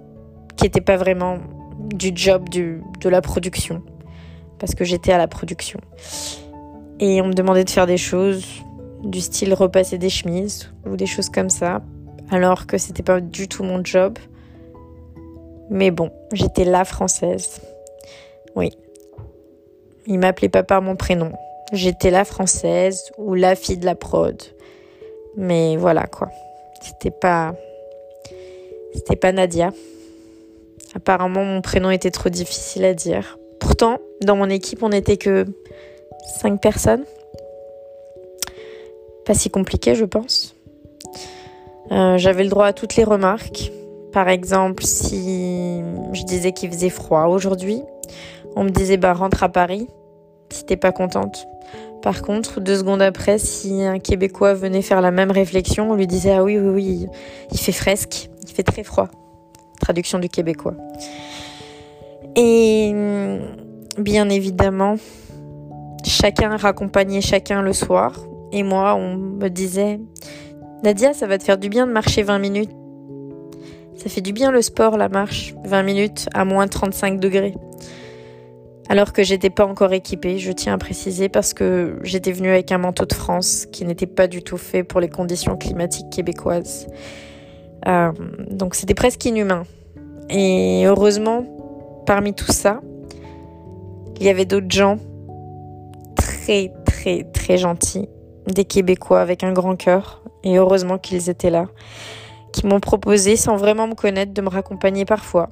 qui 0.55 0.63
n'étaient 0.63 0.81
pas 0.81 0.97
vraiment 0.97 1.39
du 1.79 2.11
job 2.15 2.47
de 2.49 3.09
la 3.09 3.21
production. 3.21 3.83
Parce 4.59 4.75
que 4.75 4.85
j'étais 4.85 5.11
à 5.11 5.17
la 5.17 5.27
production. 5.27 5.79
Et 6.99 7.21
on 7.21 7.27
me 7.27 7.33
demandait 7.33 7.65
de 7.65 7.69
faire 7.69 7.87
des 7.87 7.97
choses 7.97 8.45
du 9.03 9.21
style 9.21 9.53
repasser 9.53 9.97
des 9.97 10.09
chemises 10.09 10.71
ou 10.85 10.95
des 10.95 11.05
choses 11.05 11.29
comme 11.29 11.49
ça. 11.49 11.81
Alors 12.31 12.65
que 12.65 12.77
c'était 12.77 13.03
pas 13.03 13.19
du 13.19 13.47
tout 13.47 13.63
mon 13.63 13.83
job. 13.83 14.17
Mais 15.69 15.91
bon, 15.91 16.11
j'étais 16.31 16.63
la 16.63 16.85
française. 16.85 17.61
Oui. 18.55 18.71
Il 20.07 20.19
m'appelait 20.19 20.49
pas 20.49 20.63
par 20.63 20.81
mon 20.81 20.95
prénom. 20.95 21.33
J'étais 21.73 22.11
la 22.11 22.25
française 22.25 23.11
ou 23.17 23.33
la 23.33 23.55
fille 23.55 23.77
de 23.77 23.85
la 23.85 23.95
prod. 23.95 24.41
Mais 25.35 25.77
voilà 25.77 26.05
quoi. 26.05 26.29
C'était 26.81 27.11
pas. 27.11 27.55
C'était 28.93 29.15
pas 29.15 29.31
Nadia. 29.31 29.71
Apparemment, 30.95 31.43
mon 31.43 31.61
prénom 31.61 31.89
était 31.89 32.11
trop 32.11 32.29
difficile 32.29 32.85
à 32.85 32.93
dire. 32.93 33.37
Pourtant, 33.59 33.97
dans 34.21 34.35
mon 34.35 34.49
équipe, 34.49 34.83
on 34.83 34.89
n'était 34.89 35.17
que 35.17 35.45
5 36.41 36.61
personnes. 36.61 37.03
Pas 39.25 39.33
si 39.33 39.49
compliqué, 39.49 39.95
je 39.95 40.05
pense. 40.05 40.55
Euh, 41.91 42.17
j'avais 42.17 42.43
le 42.43 42.49
droit 42.49 42.67
à 42.67 42.73
toutes 42.73 42.95
les 42.95 43.03
remarques. 43.03 43.71
Par 44.13 44.29
exemple, 44.29 44.83
si 44.83 45.81
je 46.13 46.23
disais 46.23 46.53
qu'il 46.53 46.71
faisait 46.71 46.89
froid 46.89 47.25
aujourd'hui, 47.25 47.81
on 48.55 48.63
me 48.63 48.69
disait 48.69 48.97
bah 48.97 49.13
rentre 49.13 49.43
à 49.43 49.49
Paris 49.49 49.87
si 50.49 50.65
t'es 50.65 50.77
pas 50.77 50.91
contente. 50.91 51.45
Par 52.05 52.21
contre, 52.21 52.61
deux 52.61 52.77
secondes 52.77 53.01
après, 53.01 53.39
si 53.39 53.81
un 53.81 53.97
Québécois 53.97 54.53
venait 54.53 54.83
faire 54.83 55.01
la 55.01 55.09
même 55.09 55.31
réflexion, 55.31 55.89
on 55.89 55.95
lui 55.95 56.05
disait 56.05 56.33
Ah 56.33 56.43
oui, 56.43 56.59
oui, 56.59 56.69
oui, 56.69 57.07
il 57.51 57.57
fait 57.57 57.71
fresque, 57.71 58.29
il 58.43 58.53
fait 58.53 58.61
très 58.61 58.83
froid. 58.83 59.07
Traduction 59.81 60.19
du 60.19 60.29
québécois. 60.29 60.75
Et 62.35 62.93
bien 63.97 64.29
évidemment, 64.29 64.97
chacun 66.03 66.55
raccompagnait 66.57 67.21
chacun 67.21 67.63
le 67.63 67.73
soir. 67.73 68.13
Et 68.51 68.61
moi, 68.61 68.93
on 68.93 69.15
me 69.15 69.47
disait 69.49 69.99
Nadia, 70.83 71.15
ça 71.15 71.25
va 71.25 71.39
te 71.39 71.43
faire 71.43 71.57
du 71.57 71.69
bien 71.69 71.87
de 71.87 71.91
marcher 71.91 72.21
20 72.21 72.37
minutes. 72.37 72.71
Ça 73.95 74.09
fait 74.09 74.21
du 74.21 74.31
bien 74.31 74.51
le 74.51 74.61
sport, 74.61 74.97
la 74.97 75.09
marche, 75.09 75.55
20 75.65 75.81
minutes 75.81 76.29
à 76.35 76.45
moins 76.45 76.67
35 76.67 77.19
degrés 77.19 77.55
alors 78.87 79.13
que 79.13 79.23
j'étais 79.23 79.49
pas 79.49 79.65
encore 79.65 79.93
équipée, 79.93 80.37
je 80.37 80.51
tiens 80.51 80.73
à 80.73 80.77
préciser 80.77 81.27
parce 81.27 81.53
que 81.53 81.97
j'étais 82.03 82.31
venue 82.31 82.49
avec 82.49 82.71
un 82.71 82.77
manteau 82.77 83.05
de 83.05 83.13
France 83.13 83.65
qui 83.71 83.83
n'était 83.83 84.05
pas 84.05 84.27
du 84.27 84.43
tout 84.43 84.57
fait 84.57 84.83
pour 84.83 84.99
les 84.99 85.09
conditions 85.09 85.57
climatiques 85.57 86.09
québécoises. 86.11 86.87
Euh, 87.87 88.11
donc 88.51 88.75
c'était 88.75 88.93
presque 88.93 89.25
inhumain. 89.25 89.63
Et 90.29 90.83
heureusement, 90.85 91.45
parmi 92.05 92.33
tout 92.33 92.51
ça, 92.51 92.81
il 94.19 94.23
y 94.23 94.29
avait 94.29 94.45
d'autres 94.45 94.71
gens 94.71 94.97
très 96.15 96.71
très 96.85 97.23
très 97.23 97.57
gentils, 97.57 98.07
des 98.47 98.65
Québécois 98.65 99.21
avec 99.21 99.43
un 99.43 99.51
grand 99.51 99.75
cœur, 99.75 100.23
et 100.43 100.57
heureusement 100.57 100.97
qu'ils 100.97 101.29
étaient 101.29 101.49
là, 101.49 101.67
qui 102.53 102.67
m'ont 102.67 102.79
proposé, 102.79 103.35
sans 103.35 103.57
vraiment 103.57 103.87
me 103.87 103.95
connaître, 103.95 104.33
de 104.33 104.41
me 104.41 104.49
raccompagner 104.49 105.05
parfois 105.05 105.49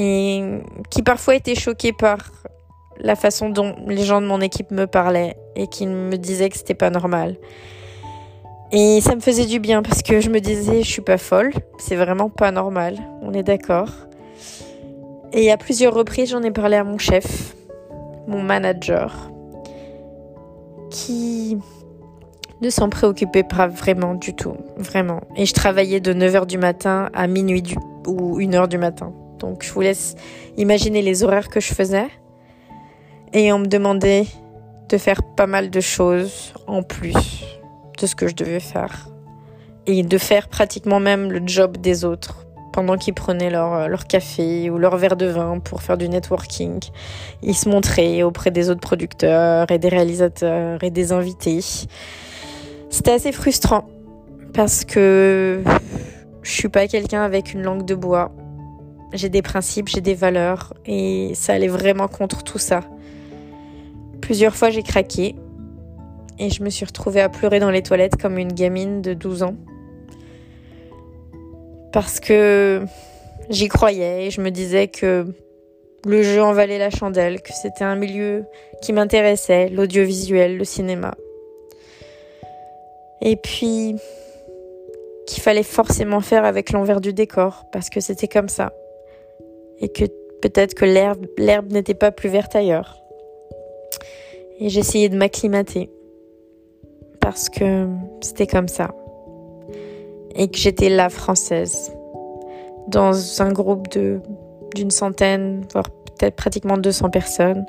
et 0.00 0.60
qui 0.90 1.02
parfois 1.02 1.34
était 1.34 1.56
choqué 1.56 1.92
par 1.92 2.18
la 3.00 3.16
façon 3.16 3.48
dont 3.48 3.74
les 3.88 4.04
gens 4.04 4.20
de 4.20 4.26
mon 4.26 4.40
équipe 4.40 4.70
me 4.70 4.86
parlaient 4.86 5.36
et 5.56 5.66
qui 5.66 5.88
me 5.88 6.16
disaient 6.16 6.48
que 6.48 6.56
c'était 6.56 6.74
pas 6.74 6.90
normal. 6.90 7.36
Et 8.70 9.00
ça 9.00 9.16
me 9.16 9.20
faisait 9.20 9.46
du 9.46 9.58
bien 9.58 9.82
parce 9.82 10.02
que 10.02 10.20
je 10.20 10.30
me 10.30 10.38
disais, 10.38 10.84
je 10.84 10.88
suis 10.88 11.02
pas 11.02 11.18
folle, 11.18 11.52
c'est 11.78 11.96
vraiment 11.96 12.28
pas 12.28 12.52
normal, 12.52 12.96
on 13.22 13.32
est 13.32 13.42
d'accord. 13.42 13.88
Et 15.32 15.50
à 15.50 15.56
plusieurs 15.56 15.94
reprises, 15.94 16.30
j'en 16.30 16.42
ai 16.42 16.52
parlé 16.52 16.76
à 16.76 16.84
mon 16.84 16.98
chef, 16.98 17.56
mon 18.28 18.42
manager, 18.42 19.32
qui 20.90 21.58
ne 22.60 22.70
s'en 22.70 22.88
préoccupait 22.88 23.42
pas 23.42 23.66
vraiment 23.66 24.14
du 24.14 24.34
tout, 24.34 24.54
vraiment. 24.76 25.22
Et 25.34 25.44
je 25.44 25.54
travaillais 25.54 26.00
de 26.00 26.12
9h 26.12 26.46
du 26.46 26.58
matin 26.58 27.08
à 27.14 27.26
minuit 27.26 27.74
ou 28.06 28.38
1h 28.38 28.68
du 28.68 28.78
matin. 28.78 29.12
Donc 29.38 29.64
je 29.64 29.72
vous 29.72 29.80
laisse 29.80 30.14
imaginer 30.56 31.02
les 31.02 31.22
horaires 31.24 31.48
que 31.48 31.60
je 31.60 31.72
faisais. 31.72 32.08
Et 33.32 33.52
on 33.52 33.58
me 33.58 33.66
demandait 33.66 34.26
de 34.88 34.98
faire 34.98 35.22
pas 35.22 35.46
mal 35.46 35.70
de 35.70 35.80
choses 35.80 36.54
en 36.66 36.82
plus 36.82 37.44
de 38.00 38.06
ce 38.06 38.14
que 38.14 38.26
je 38.26 38.34
devais 38.34 38.60
faire. 38.60 39.08
Et 39.86 40.02
de 40.02 40.18
faire 40.18 40.48
pratiquement 40.48 41.00
même 41.00 41.30
le 41.30 41.40
job 41.46 41.76
des 41.76 42.04
autres 42.04 42.46
pendant 42.72 42.96
qu'ils 42.96 43.14
prenaient 43.14 43.50
leur, 43.50 43.88
leur 43.88 44.06
café 44.06 44.70
ou 44.70 44.78
leur 44.78 44.96
verre 44.96 45.16
de 45.16 45.26
vin 45.26 45.58
pour 45.58 45.82
faire 45.82 45.96
du 45.96 46.08
networking. 46.08 46.78
Ils 47.42 47.56
se 47.56 47.68
montraient 47.68 48.22
auprès 48.22 48.50
des 48.50 48.70
autres 48.70 48.80
producteurs 48.80 49.70
et 49.70 49.78
des 49.78 49.88
réalisateurs 49.88 50.82
et 50.84 50.90
des 50.90 51.12
invités. 51.12 51.60
C'était 52.90 53.12
assez 53.12 53.32
frustrant 53.32 53.88
parce 54.54 54.84
que 54.84 55.62
je 56.42 56.50
suis 56.50 56.68
pas 56.68 56.86
quelqu'un 56.88 57.22
avec 57.22 57.52
une 57.52 57.62
langue 57.62 57.84
de 57.84 57.94
bois. 57.94 58.32
J'ai 59.12 59.28
des 59.28 59.42
principes, 59.42 59.88
j'ai 59.88 60.00
des 60.00 60.14
valeurs 60.14 60.74
et 60.84 61.32
ça 61.34 61.54
allait 61.54 61.68
vraiment 61.68 62.08
contre 62.08 62.42
tout 62.44 62.58
ça. 62.58 62.82
Plusieurs 64.20 64.54
fois 64.54 64.70
j'ai 64.70 64.82
craqué 64.82 65.34
et 66.38 66.50
je 66.50 66.62
me 66.62 66.70
suis 66.70 66.84
retrouvée 66.84 67.20
à 67.20 67.28
pleurer 67.28 67.58
dans 67.58 67.70
les 67.70 67.82
toilettes 67.82 68.20
comme 68.20 68.38
une 68.38 68.52
gamine 68.52 69.00
de 69.00 69.14
12 69.14 69.42
ans. 69.42 69.56
Parce 71.92 72.20
que 72.20 72.84
j'y 73.48 73.68
croyais 73.68 74.26
et 74.26 74.30
je 74.30 74.40
me 74.40 74.50
disais 74.50 74.88
que 74.88 75.26
le 76.04 76.22
jeu 76.22 76.42
en 76.42 76.52
valait 76.52 76.78
la 76.78 76.90
chandelle, 76.90 77.42
que 77.42 77.52
c'était 77.52 77.84
un 77.84 77.96
milieu 77.96 78.44
qui 78.82 78.92
m'intéressait, 78.92 79.68
l'audiovisuel, 79.68 80.56
le 80.56 80.64
cinéma. 80.64 81.14
Et 83.20 83.36
puis 83.36 83.96
qu'il 85.26 85.42
fallait 85.42 85.62
forcément 85.62 86.20
faire 86.20 86.44
avec 86.44 86.72
l'envers 86.72 87.00
du 87.00 87.12
décor, 87.12 87.66
parce 87.72 87.90
que 87.90 88.00
c'était 88.00 88.28
comme 88.28 88.48
ça. 88.48 88.72
Et 89.80 89.88
que 89.88 90.04
peut-être 90.42 90.74
que 90.74 90.84
l'herbe, 90.84 91.26
l'herbe 91.36 91.72
n'était 91.72 91.94
pas 91.94 92.10
plus 92.10 92.28
verte 92.28 92.54
ailleurs. 92.56 92.96
Et 94.60 94.68
j'essayais 94.68 95.08
de 95.08 95.16
m'acclimater 95.16 95.90
parce 97.20 97.48
que 97.48 97.86
c'était 98.20 98.46
comme 98.46 98.68
ça. 98.68 98.90
Et 100.34 100.48
que 100.48 100.58
j'étais 100.58 100.88
la 100.88 101.08
française. 101.08 101.92
Dans 102.88 103.42
un 103.42 103.52
groupe 103.52 103.88
de, 103.88 104.20
d'une 104.74 104.90
centaine, 104.90 105.64
voire 105.72 105.90
peut-être 105.90 106.36
pratiquement 106.36 106.78
200 106.78 107.10
personnes, 107.10 107.66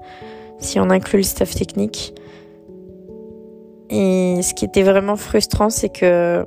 si 0.60 0.80
on 0.80 0.90
inclut 0.90 1.18
le 1.18 1.24
staff 1.24 1.54
technique. 1.54 2.16
Et 3.90 4.42
ce 4.42 4.54
qui 4.54 4.66
était 4.66 4.84
vraiment 4.84 5.16
frustrant, 5.16 5.70
c'est 5.70 5.90
que 5.90 6.46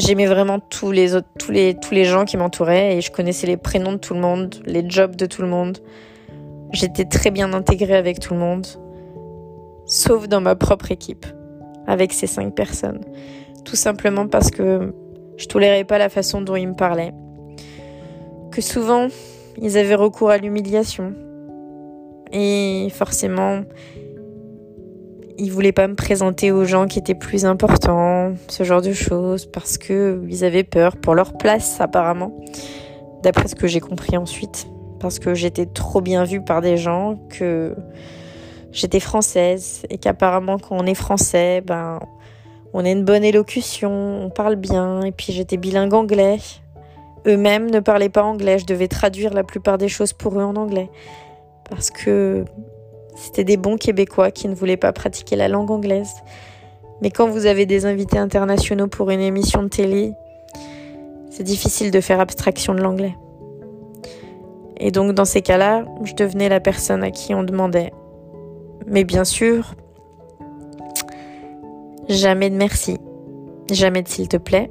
j'aimais 0.00 0.26
vraiment 0.26 0.58
tous 0.58 0.90
les 0.90 1.14
autres, 1.14 1.28
tous 1.38 1.50
les, 1.52 2.04
gens 2.04 2.24
qui 2.24 2.36
m'entouraient 2.36 2.96
et 2.96 3.00
je 3.00 3.10
connaissais 3.10 3.46
les 3.46 3.56
prénoms 3.56 3.92
de 3.92 3.98
tout 3.98 4.14
le 4.14 4.20
monde, 4.20 4.56
les 4.66 4.88
jobs 4.88 5.14
de 5.14 5.26
tout 5.26 5.42
le 5.42 5.48
monde. 5.48 5.78
J'étais 6.72 7.04
très 7.04 7.30
bien 7.30 7.52
intégrée 7.52 7.96
avec 7.96 8.20
tout 8.20 8.34
le 8.34 8.40
monde, 8.40 8.66
sauf 9.86 10.28
dans 10.28 10.40
ma 10.40 10.56
propre 10.56 10.90
équipe 10.90 11.26
avec 11.86 12.12
ces 12.12 12.26
cinq 12.26 12.54
personnes. 12.54 13.00
Tout 13.64 13.76
simplement 13.76 14.26
parce 14.26 14.50
que 14.50 14.94
je 15.36 15.46
tolérais 15.46 15.84
pas 15.84 15.98
la 15.98 16.08
façon 16.08 16.40
dont 16.40 16.56
ils 16.56 16.68
me 16.68 16.74
parlaient. 16.74 17.12
Que 18.50 18.60
souvent, 18.60 19.08
ils 19.60 19.76
avaient 19.78 19.94
recours 19.94 20.30
à 20.30 20.38
l'humiliation. 20.38 21.14
Et 22.32 22.88
forcément, 22.92 23.62
ils 25.40 25.50
voulaient 25.50 25.72
pas 25.72 25.88
me 25.88 25.94
présenter 25.94 26.52
aux 26.52 26.64
gens 26.64 26.86
qui 26.86 26.98
étaient 26.98 27.14
plus 27.14 27.46
importants, 27.46 28.34
ce 28.48 28.62
genre 28.62 28.82
de 28.82 28.92
choses, 28.92 29.46
parce 29.46 29.78
que 29.78 30.22
ils 30.28 30.44
avaient 30.44 30.64
peur 30.64 30.98
pour 30.98 31.14
leur 31.14 31.38
place, 31.38 31.80
apparemment. 31.80 32.32
D'après 33.22 33.48
ce 33.48 33.54
que 33.54 33.66
j'ai 33.66 33.80
compris 33.80 34.16
ensuite. 34.16 34.68
Parce 35.00 35.18
que 35.18 35.34
j'étais 35.34 35.64
trop 35.64 36.02
bien 36.02 36.24
vue 36.24 36.42
par 36.44 36.60
des 36.60 36.76
gens 36.76 37.18
que 37.30 37.74
j'étais 38.70 39.00
française 39.00 39.82
et 39.88 39.96
qu'apparemment 39.96 40.58
quand 40.58 40.76
on 40.78 40.86
est 40.86 40.94
français, 40.94 41.62
ben 41.62 42.00
on 42.74 42.84
a 42.84 42.90
une 42.90 43.04
bonne 43.04 43.24
élocution, 43.24 43.90
on 44.22 44.28
parle 44.28 44.56
bien 44.56 45.02
et 45.02 45.10
puis 45.10 45.32
j'étais 45.32 45.56
bilingue 45.56 45.94
anglais. 45.94 46.38
Eux-mêmes 47.26 47.70
ne 47.70 47.80
parlaient 47.80 48.10
pas 48.10 48.22
anglais, 48.22 48.58
je 48.58 48.66
devais 48.66 48.88
traduire 48.88 49.32
la 49.32 49.42
plupart 49.42 49.78
des 49.78 49.88
choses 49.88 50.12
pour 50.12 50.38
eux 50.38 50.44
en 50.44 50.56
anglais 50.56 50.90
parce 51.70 51.90
que 51.90 52.44
c'était 53.16 53.44
des 53.44 53.56
bons 53.56 53.76
québécois 53.76 54.30
qui 54.30 54.48
ne 54.48 54.54
voulaient 54.54 54.76
pas 54.76 54.92
pratiquer 54.92 55.36
la 55.36 55.48
langue 55.48 55.70
anglaise. 55.70 56.14
Mais 57.02 57.10
quand 57.10 57.28
vous 57.28 57.46
avez 57.46 57.66
des 57.66 57.86
invités 57.86 58.18
internationaux 58.18 58.86
pour 58.86 59.10
une 59.10 59.20
émission 59.20 59.62
de 59.62 59.68
télé, 59.68 60.12
c'est 61.30 61.44
difficile 61.44 61.90
de 61.90 62.00
faire 62.00 62.20
abstraction 62.20 62.74
de 62.74 62.80
l'anglais. 62.80 63.16
Et 64.78 64.90
donc 64.90 65.12
dans 65.12 65.24
ces 65.24 65.42
cas-là, 65.42 65.84
je 66.04 66.14
devenais 66.14 66.48
la 66.48 66.60
personne 66.60 67.02
à 67.02 67.10
qui 67.10 67.34
on 67.34 67.42
demandait 67.42 67.92
mais 68.86 69.04
bien 69.04 69.24
sûr, 69.24 69.74
jamais 72.08 72.50
de 72.50 72.56
merci, 72.56 72.98
jamais 73.70 74.02
de 74.02 74.08
s'il 74.08 74.28
te 74.28 74.36
plaît. 74.36 74.70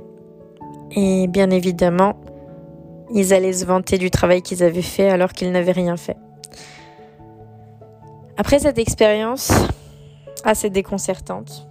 Et 0.91 1.27
bien 1.27 1.49
évidemment, 1.51 2.19
ils 3.13 3.33
allaient 3.33 3.53
se 3.53 3.65
vanter 3.65 3.97
du 3.97 4.11
travail 4.11 4.41
qu'ils 4.41 4.63
avaient 4.63 4.81
fait 4.81 5.09
alors 5.09 5.31
qu'ils 5.31 5.51
n'avaient 5.51 5.71
rien 5.71 5.95
fait. 5.95 6.17
Après 8.39 8.57
cette 8.57 8.77
expérience 8.77 9.51
assez 10.45 10.69
déconcertante 10.69 11.67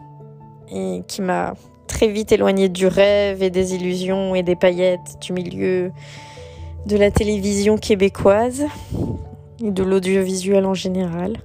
et 0.71 1.03
qui 1.09 1.23
m'a 1.23 1.55
très 1.87 2.09
vite 2.09 2.31
éloignée 2.31 2.69
du 2.69 2.87
rêve 2.87 3.43
et 3.43 3.49
des 3.49 3.75
illusions 3.75 4.35
et 4.35 4.43
des 4.43 4.55
paillettes 4.55 5.17
du 5.23 5.33
milieu 5.33 5.91
de 6.85 6.97
la 6.99 7.11
télévision 7.11 7.79
québécoise 7.79 8.67
et 9.65 9.71
de 9.71 9.83
l'audiovisuel 9.83 10.67
en 10.67 10.75
général, 10.75 11.39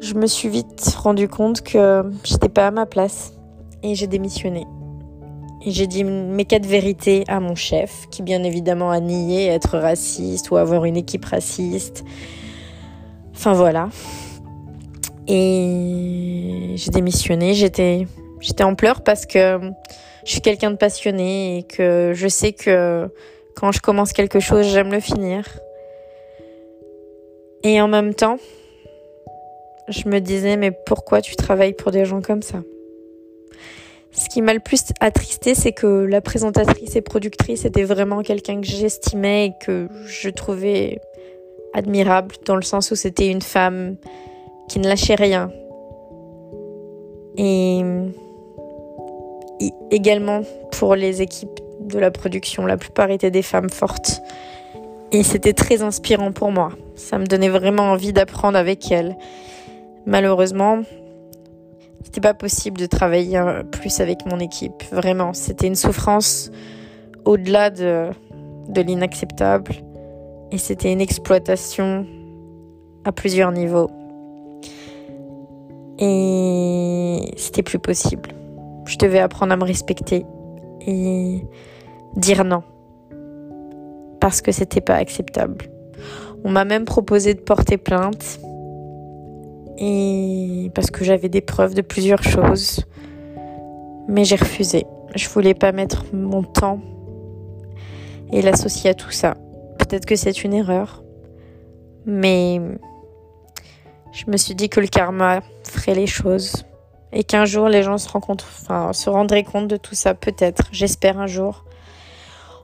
je 0.00 0.14
me 0.14 0.28
suis 0.28 0.48
vite 0.48 0.94
rendu 0.96 1.26
compte 1.26 1.62
que 1.62 2.08
j'étais 2.22 2.48
pas 2.48 2.68
à 2.68 2.70
ma 2.70 2.86
place 2.86 3.32
et 3.82 3.96
j'ai 3.96 4.06
démissionné. 4.06 4.64
J'ai 5.70 5.86
dit 5.86 6.04
mes 6.04 6.44
quatre 6.44 6.66
vérités 6.66 7.24
à 7.28 7.40
mon 7.40 7.54
chef, 7.54 8.06
qui 8.10 8.22
bien 8.22 8.42
évidemment 8.42 8.90
a 8.90 9.00
nié 9.00 9.46
être 9.46 9.78
raciste 9.78 10.50
ou 10.50 10.56
avoir 10.56 10.84
une 10.84 10.96
équipe 10.96 11.24
raciste. 11.24 12.04
Enfin 13.34 13.52
voilà. 13.52 13.88
Et 15.26 16.72
j'ai 16.74 16.90
démissionné. 16.90 17.54
J'étais, 17.54 18.06
j'étais 18.40 18.64
en 18.64 18.74
pleurs 18.74 19.02
parce 19.02 19.26
que 19.26 19.60
je 20.24 20.30
suis 20.30 20.40
quelqu'un 20.40 20.70
de 20.70 20.76
passionné 20.76 21.58
et 21.58 21.62
que 21.62 22.12
je 22.14 22.28
sais 22.28 22.52
que 22.52 23.08
quand 23.56 23.72
je 23.72 23.80
commence 23.80 24.12
quelque 24.12 24.40
chose, 24.40 24.66
j'aime 24.66 24.92
le 24.92 25.00
finir. 25.00 25.44
Et 27.64 27.80
en 27.80 27.88
même 27.88 28.14
temps, 28.14 28.38
je 29.88 30.08
me 30.08 30.20
disais, 30.20 30.56
mais 30.56 30.70
pourquoi 30.70 31.20
tu 31.20 31.34
travailles 31.34 31.74
pour 31.74 31.90
des 31.90 32.04
gens 32.04 32.22
comme 32.22 32.42
ça? 32.42 32.58
Ce 34.10 34.28
qui 34.28 34.42
m'a 34.42 34.54
le 34.54 34.60
plus 34.60 34.84
attristé, 35.00 35.54
c'est 35.54 35.72
que 35.72 35.86
la 35.86 36.20
présentatrice 36.20 36.96
et 36.96 37.02
productrice 37.02 37.64
était 37.64 37.84
vraiment 37.84 38.22
quelqu'un 38.22 38.60
que 38.60 38.66
j'estimais 38.66 39.46
et 39.46 39.52
que 39.64 39.88
je 40.06 40.30
trouvais 40.30 41.00
admirable, 41.74 42.34
dans 42.46 42.56
le 42.56 42.62
sens 42.62 42.90
où 42.90 42.96
c'était 42.96 43.28
une 43.28 43.42
femme 43.42 43.96
qui 44.68 44.78
ne 44.78 44.88
lâchait 44.88 45.14
rien. 45.14 45.50
Et 47.36 47.82
également 49.90 50.42
pour 50.72 50.94
les 50.94 51.22
équipes 51.22 51.60
de 51.80 51.98
la 51.98 52.10
production, 52.10 52.66
la 52.66 52.76
plupart 52.76 53.10
étaient 53.10 53.30
des 53.30 53.42
femmes 53.42 53.70
fortes. 53.70 54.20
Et 55.12 55.22
c'était 55.22 55.52
très 55.52 55.82
inspirant 55.82 56.32
pour 56.32 56.50
moi. 56.50 56.70
Ça 56.96 57.18
me 57.18 57.26
donnait 57.26 57.48
vraiment 57.48 57.92
envie 57.92 58.12
d'apprendre 58.12 58.58
avec 58.58 58.90
elles. 58.90 59.16
Malheureusement, 60.04 60.82
c'était 62.02 62.20
pas 62.20 62.34
possible 62.34 62.80
de 62.80 62.86
travailler 62.86 63.40
plus 63.72 64.00
avec 64.00 64.26
mon 64.26 64.38
équipe. 64.38 64.82
Vraiment, 64.92 65.32
c'était 65.32 65.66
une 65.66 65.74
souffrance 65.74 66.50
au-delà 67.24 67.70
de, 67.70 68.10
de 68.68 68.80
l'inacceptable. 68.80 69.72
Et 70.50 70.58
c'était 70.58 70.92
une 70.92 71.00
exploitation 71.00 72.06
à 73.04 73.12
plusieurs 73.12 73.52
niveaux. 73.52 73.90
Et 75.98 77.32
c'était 77.36 77.62
plus 77.62 77.78
possible. 77.78 78.30
Je 78.86 78.96
devais 78.96 79.18
apprendre 79.18 79.52
à 79.52 79.56
me 79.56 79.64
respecter 79.64 80.24
et 80.86 81.42
dire 82.16 82.44
non. 82.44 82.62
parce 84.20 84.40
que 84.40 84.52
c'était 84.52 84.80
pas 84.80 84.96
acceptable. 84.96 85.66
On 86.44 86.50
m'a 86.50 86.64
même 86.64 86.84
proposé 86.84 87.34
de 87.34 87.40
porter 87.40 87.78
plainte 87.78 88.40
et 89.78 90.70
parce 90.74 90.90
que 90.90 91.04
j'avais 91.04 91.28
des 91.28 91.40
preuves 91.40 91.74
de 91.74 91.82
plusieurs 91.82 92.22
choses. 92.22 92.84
Mais 94.08 94.24
j'ai 94.24 94.36
refusé. 94.36 94.86
Je 95.14 95.28
voulais 95.28 95.54
pas 95.54 95.72
mettre 95.72 96.04
mon 96.12 96.42
temps 96.42 96.80
et 98.32 98.42
l'associer 98.42 98.90
à 98.90 98.94
tout 98.94 99.10
ça. 99.10 99.34
Peut-être 99.78 100.06
que 100.06 100.16
c'est 100.16 100.44
une 100.44 100.52
erreur, 100.52 101.02
mais 102.04 102.60
je 104.12 104.24
me 104.30 104.36
suis 104.36 104.54
dit 104.54 104.68
que 104.68 104.80
le 104.80 104.86
karma 104.86 105.40
ferait 105.64 105.94
les 105.94 106.06
choses 106.06 106.64
et 107.12 107.24
qu'un 107.24 107.44
jour 107.44 107.68
les 107.68 107.82
gens 107.82 107.96
se 107.96 108.08
rencontrent, 108.08 108.48
enfin, 108.62 108.92
se 108.92 109.08
rendraient 109.08 109.44
compte 109.44 109.68
de 109.68 109.76
tout 109.76 109.94
ça, 109.94 110.14
peut-être, 110.14 110.64
j'espère 110.72 111.18
un 111.18 111.26
jour. 111.26 111.64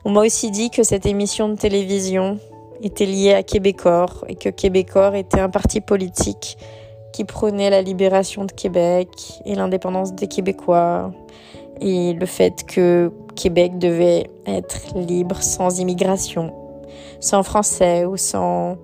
On 0.05 0.11
m'a 0.11 0.21
aussi 0.21 0.51
dit 0.51 0.71
que 0.71 0.83
cette 0.83 1.07
émission 1.07 1.49
de 1.49 1.57
télévision 1.57 2.39
était 2.83 3.07
liée 3.07 3.33
à 3.33 3.43
Québécois 3.43 4.07
et 4.29 4.35
que 4.35 4.51
Québécois 4.51 5.17
était 5.17 5.41
un 5.41 5.49
parti 5.49 5.81
politique 5.81 6.59
qui 7.15 7.23
prônait 7.23 7.71
la 7.71 7.81
libération 7.81 8.45
de 8.45 8.51
Québec 8.51 9.41
et 9.45 9.55
l'indépendance 9.55 10.15
des 10.15 10.27
Québécois 10.27 11.13
et 11.81 12.13
le 12.13 12.27
fait 12.27 12.67
que 12.67 13.13
Québec 13.37 13.79
devait 13.79 14.29
être 14.47 14.99
libre 14.99 15.41
sans 15.41 15.79
immigration, 15.79 16.53
sans 17.21 17.45
français 17.45 18.05
ou 18.05 18.17
sans 18.17 18.79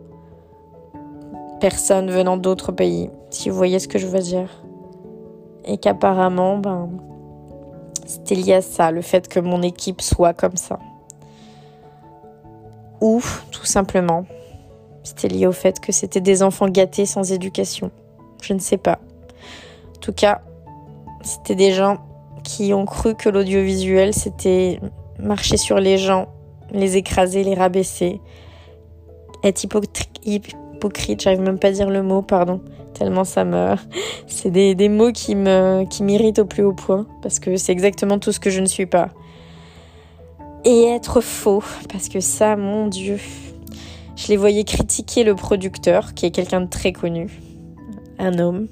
personne 1.61 2.09
venant 2.09 2.37
d'autres 2.37 2.71
pays, 2.71 3.11
si 3.31 3.51
vous 3.51 3.57
voyez 3.57 3.81
ce 3.81 3.89
que 3.89 3.99
je 3.99 4.07
veux 4.07 4.21
dire 4.21 4.63
et 5.65 5.77
qu'apparemment, 5.77 6.57
ben, 6.57 6.89
c'était 8.07 8.37
lié 8.37 8.55
à 8.55 8.63
ça, 8.63 8.93
le 8.93 9.03
fait 9.03 9.27
que 9.27 9.41
mon 9.41 9.61
équipe 9.63 10.03
soit 10.03 10.35
comme 10.35 10.57
ça. 10.57 10.79
Ou, 13.01 13.21
tout 13.51 13.67
simplement, 13.67 14.25
c'était 15.03 15.27
lié 15.27 15.49
au 15.49 15.53
fait 15.53 15.81
que 15.81 15.91
c'était 15.91 16.21
des 16.21 16.45
enfants 16.45 16.69
gâtés 16.69 17.07
sans 17.07 17.33
éducation. 17.33 17.91
Je 18.43 18.53
ne 18.53 18.59
sais 18.59 18.79
pas. 18.79 18.99
En 19.97 20.01
tout 20.01 20.13
cas, 20.13 20.43
c'était 21.23 21.55
des 21.55 21.73
gens 21.73 21.99
qui 22.45 22.73
ont 22.73 22.87
cru 22.87 23.15
que 23.15 23.29
l'audiovisuel, 23.29 24.15
c'était 24.15 24.81
marcher 25.19 25.57
sur 25.57 25.79
les 25.79 25.99
gens, 25.99 26.29
les 26.73 26.97
écraser, 26.97 27.45
les 27.45 27.55
rabaisser, 27.55 28.21
être 29.43 29.65
hypocrite, 29.65 31.21
j'arrive 31.21 31.41
même 31.41 31.59
pas 31.59 31.69
à 31.69 31.73
dire 31.73 31.91
le 31.91 32.03
mot, 32.03 32.23
pardon 32.23 32.61
tellement 33.01 33.25
ça 33.25 33.45
me 33.45 33.77
c'est 34.27 34.51
des, 34.51 34.75
des, 34.75 34.89
mots 34.89 35.13
qui 35.13 35.35
qui 35.89 36.03
m'irritent 36.03 36.41
au 36.41 36.45
plus 36.45 36.63
haut 36.63 36.75
point 36.75 37.07
parce 37.23 37.41
que 37.41 37.57
c'est 37.57 37.73
exactement 37.73 38.19
tout 38.19 38.33
ce 38.33 38.41
que 38.41 38.51
je 38.51 38.61
ne 38.61 38.67
suis 38.67 38.87
pas. 38.87 39.09
Et 40.65 40.85
être 40.85 41.23
faux 41.23 41.65
parce 41.91 42.09
que 42.09 42.21
ça 42.21 42.57
mon 42.57 42.87
dieu. 42.87 43.19
Je 44.17 44.29
les 44.29 44.37
voyais 44.37 44.65
critiquer 44.65 45.25
le 45.25 45.35
producteur 45.35 46.13
qui 46.13 46.27
est 46.27 46.31
quelqu'un 46.31 46.61
de 46.61 46.69
très 46.69 46.93
connu 46.93 47.41
un 48.21 48.39
homme 48.39 48.69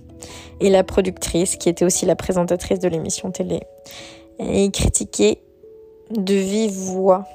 et 0.61 0.71
la 0.71 0.85
productrice 0.85 1.57
qui 1.57 1.69
était 1.69 1.85
aussi 1.85 2.07
la 2.07 2.17
présentatrice 2.17 2.79
de 2.79 2.89
l'émission 2.89 3.31
télé. 3.31 3.61
Et 4.39 4.65
ils 4.65 4.71
critiquaient 4.71 5.39
de 6.11 6.35
vive 6.35 6.73
voix 6.73 7.27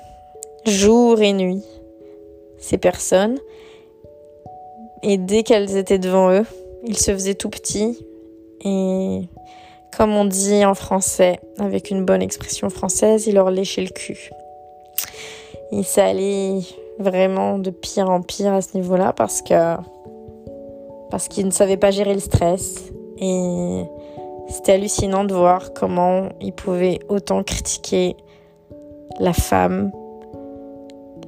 jour 0.65 1.21
et 1.21 1.33
nuit 1.33 1.63
ces 2.57 2.77
personnes. 2.77 3.37
Et 5.01 5.17
dès 5.17 5.43
qu'elles 5.43 5.75
étaient 5.75 5.99
devant 5.99 6.31
eux, 6.31 6.45
il 6.85 6.97
se 6.97 7.11
faisait 7.11 7.35
tout 7.35 7.49
petit 7.49 7.97
et 8.63 9.27
comme 9.95 10.15
on 10.15 10.25
dit 10.25 10.65
en 10.65 10.73
français, 10.73 11.39
avec 11.59 11.91
une 11.91 12.05
bonne 12.05 12.21
expression 12.21 12.69
française, 12.69 13.27
il 13.27 13.35
leur 13.35 13.51
léchait 13.51 13.81
le 13.81 13.89
cul. 13.89 14.31
Et 15.71 15.83
ça 15.83 16.05
allait 16.05 16.59
vraiment 16.99 17.57
de 17.59 17.69
pire 17.69 18.09
en 18.09 18.21
pire 18.21 18.53
à 18.53 18.61
ce 18.61 18.75
niveau-là 18.75 19.13
parce 19.13 19.41
que 19.41 19.75
parce 21.13 21.27
qu'il 21.27 21.45
ne 21.45 21.51
savait 21.51 21.77
pas 21.77 21.91
gérer 21.91 22.15
le 22.15 22.19
stress 22.19 22.91
et 23.19 23.83
c'était 24.47 24.71
hallucinant 24.71 25.25
de 25.25 25.35
voir 25.35 25.71
comment 25.73 26.29
il 26.41 26.53
pouvait 26.53 26.97
autant 27.07 27.43
critiquer 27.43 28.17
la 29.19 29.31
femme, 29.31 29.91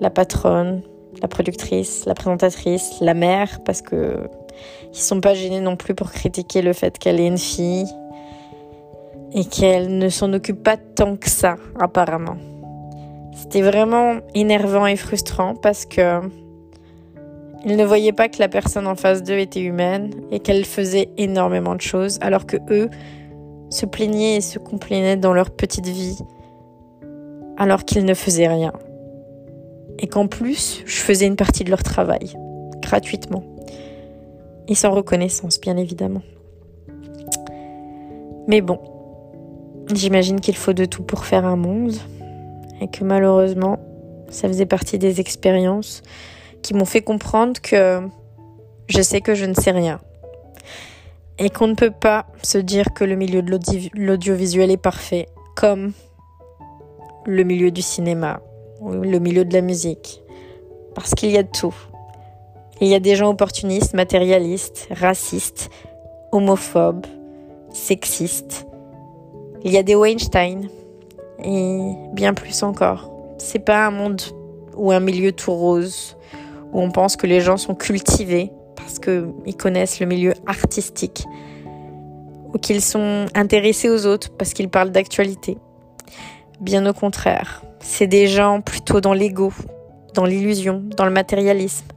la 0.01 0.09
patronne, 0.09 0.81
la 1.21 1.27
productrice, 1.27 2.05
la 2.07 2.15
présentatrice, 2.15 2.95
la 2.99 3.13
mère 3.13 3.59
parce 3.63 3.83
que 3.83 4.27
qui 4.91 5.03
sont 5.03 5.21
pas 5.21 5.35
gênés 5.35 5.61
non 5.61 5.75
plus 5.75 5.93
pour 5.93 6.11
critiquer 6.11 6.63
le 6.63 6.73
fait 6.73 6.97
qu'elle 6.97 7.19
est 7.19 7.27
une 7.27 7.37
fille 7.37 7.85
et 9.33 9.45
qu'elle 9.45 9.99
ne 9.99 10.09
s'en 10.09 10.33
occupe 10.33 10.63
pas 10.63 10.77
tant 10.77 11.15
que 11.15 11.29
ça, 11.29 11.57
apparemment. 11.79 12.37
C'était 13.35 13.61
vraiment 13.61 14.15
énervant 14.33 14.87
et 14.87 14.95
frustrant 14.95 15.53
parce 15.53 15.85
que 15.85 16.21
ils 17.65 17.75
ne 17.75 17.83
voyaient 17.83 18.13
pas 18.13 18.29
que 18.29 18.37
la 18.39 18.47
personne 18.47 18.85
en 18.85 18.95
face 18.95 19.23
d'eux 19.23 19.39
était 19.39 19.61
humaine 19.61 20.11
et 20.31 20.39
qu'elle 20.39 20.65
faisait 20.65 21.09
énormément 21.17 21.73
de 21.73 21.81
choses, 21.81 22.19
alors 22.21 22.45
que 22.45 22.57
eux 22.69 22.89
se 23.71 23.87
plaignaient 23.87 24.35
et 24.35 24.41
se 24.41 24.59
complainaient 24.59 25.17
dans 25.17 25.33
leur 25.33 25.49
petite 25.49 25.87
vie, 25.87 26.17
alors 27.57 27.83
qu'ils 27.83 28.05
ne 28.05 28.13
faisaient 28.13 28.47
rien. 28.47 28.71
Et 29.97 30.07
qu'en 30.07 30.27
plus, 30.27 30.83
je 30.85 30.97
faisais 30.97 31.25
une 31.25 31.35
partie 31.35 31.63
de 31.63 31.71
leur 31.71 31.81
travail, 31.81 32.35
gratuitement. 32.81 33.43
Et 34.67 34.75
sans 34.75 34.91
reconnaissance, 34.91 35.59
bien 35.59 35.77
évidemment. 35.77 36.21
Mais 38.47 38.61
bon, 38.61 38.79
j'imagine 39.91 40.39
qu'il 40.39 40.55
faut 40.55 40.73
de 40.73 40.85
tout 40.85 41.01
pour 41.01 41.25
faire 41.25 41.45
un 41.45 41.55
monde. 41.55 41.95
Et 42.81 42.87
que 42.87 43.03
malheureusement, 43.03 43.79
ça 44.29 44.47
faisait 44.47 44.65
partie 44.65 44.99
des 44.99 45.19
expériences 45.19 46.03
qui 46.65 46.73
m'ont 46.73 46.85
fait 46.85 47.03
comprendre 47.03 47.61
que 47.61 48.01
je 48.87 48.99
sais 49.03 49.21
que 49.21 49.35
je 49.35 49.45
ne 49.45 49.53
sais 49.53 49.69
rien. 49.69 49.99
Et 51.37 51.51
qu'on 51.51 51.67
ne 51.67 51.75
peut 51.75 51.91
pas 51.91 52.25
se 52.41 52.57
dire 52.57 52.91
que 52.95 53.03
le 53.03 53.15
milieu 53.15 53.43
de 53.43 53.51
l'audiovisuel 53.93 54.71
est 54.71 54.77
parfait, 54.77 55.27
comme 55.55 55.93
le 57.27 57.43
milieu 57.43 57.69
du 57.69 57.83
cinéma 57.83 58.41
ou 58.81 58.93
le 58.93 59.19
milieu 59.19 59.45
de 59.45 59.53
la 59.53 59.61
musique. 59.61 60.23
Parce 60.95 61.13
qu'il 61.13 61.29
y 61.29 61.37
a 61.37 61.43
de 61.43 61.51
tout. 61.51 61.75
Il 62.81 62.87
y 62.87 62.95
a 62.95 62.99
des 62.99 63.15
gens 63.15 63.29
opportunistes, 63.29 63.93
matérialistes, 63.93 64.87
racistes, 64.89 65.69
homophobes, 66.31 67.05
sexistes. 67.69 68.65
Il 69.63 69.71
y 69.71 69.77
a 69.77 69.83
des 69.83 69.93
Weinstein 69.93 70.67
et 71.43 71.93
bien 72.13 72.33
plus 72.33 72.63
encore. 72.63 73.11
C'est 73.37 73.59
pas 73.59 73.85
un 73.85 73.91
monde 73.91 74.21
ou 74.75 74.91
un 74.91 74.99
milieu 74.99 75.31
tout 75.31 75.53
rose 75.53 76.17
où 76.71 76.81
on 76.81 76.91
pense 76.91 77.15
que 77.15 77.27
les 77.27 77.41
gens 77.41 77.57
sont 77.57 77.75
cultivés 77.75 78.51
parce 78.75 78.99
qu'ils 78.99 79.55
connaissent 79.57 79.99
le 79.99 80.05
milieu 80.05 80.33
artistique 80.47 81.25
ou 82.53 82.57
qu'ils 82.57 82.81
sont 82.81 83.25
intéressés 83.33 83.89
aux 83.89 84.05
autres 84.05 84.31
parce 84.37 84.53
qu'ils 84.53 84.69
parlent 84.69 84.91
d'actualité. 84.91 85.57
Bien 86.61 86.85
au 86.85 86.93
contraire, 86.93 87.63
c'est 87.79 88.07
des 88.07 88.27
gens 88.27 88.61
plutôt 88.61 89.01
dans 89.01 89.13
l'ego, 89.13 89.51
dans 90.13 90.25
l'illusion, 90.25 90.83
dans 90.95 91.05
le 91.05 91.11
matérialisme, 91.11 91.87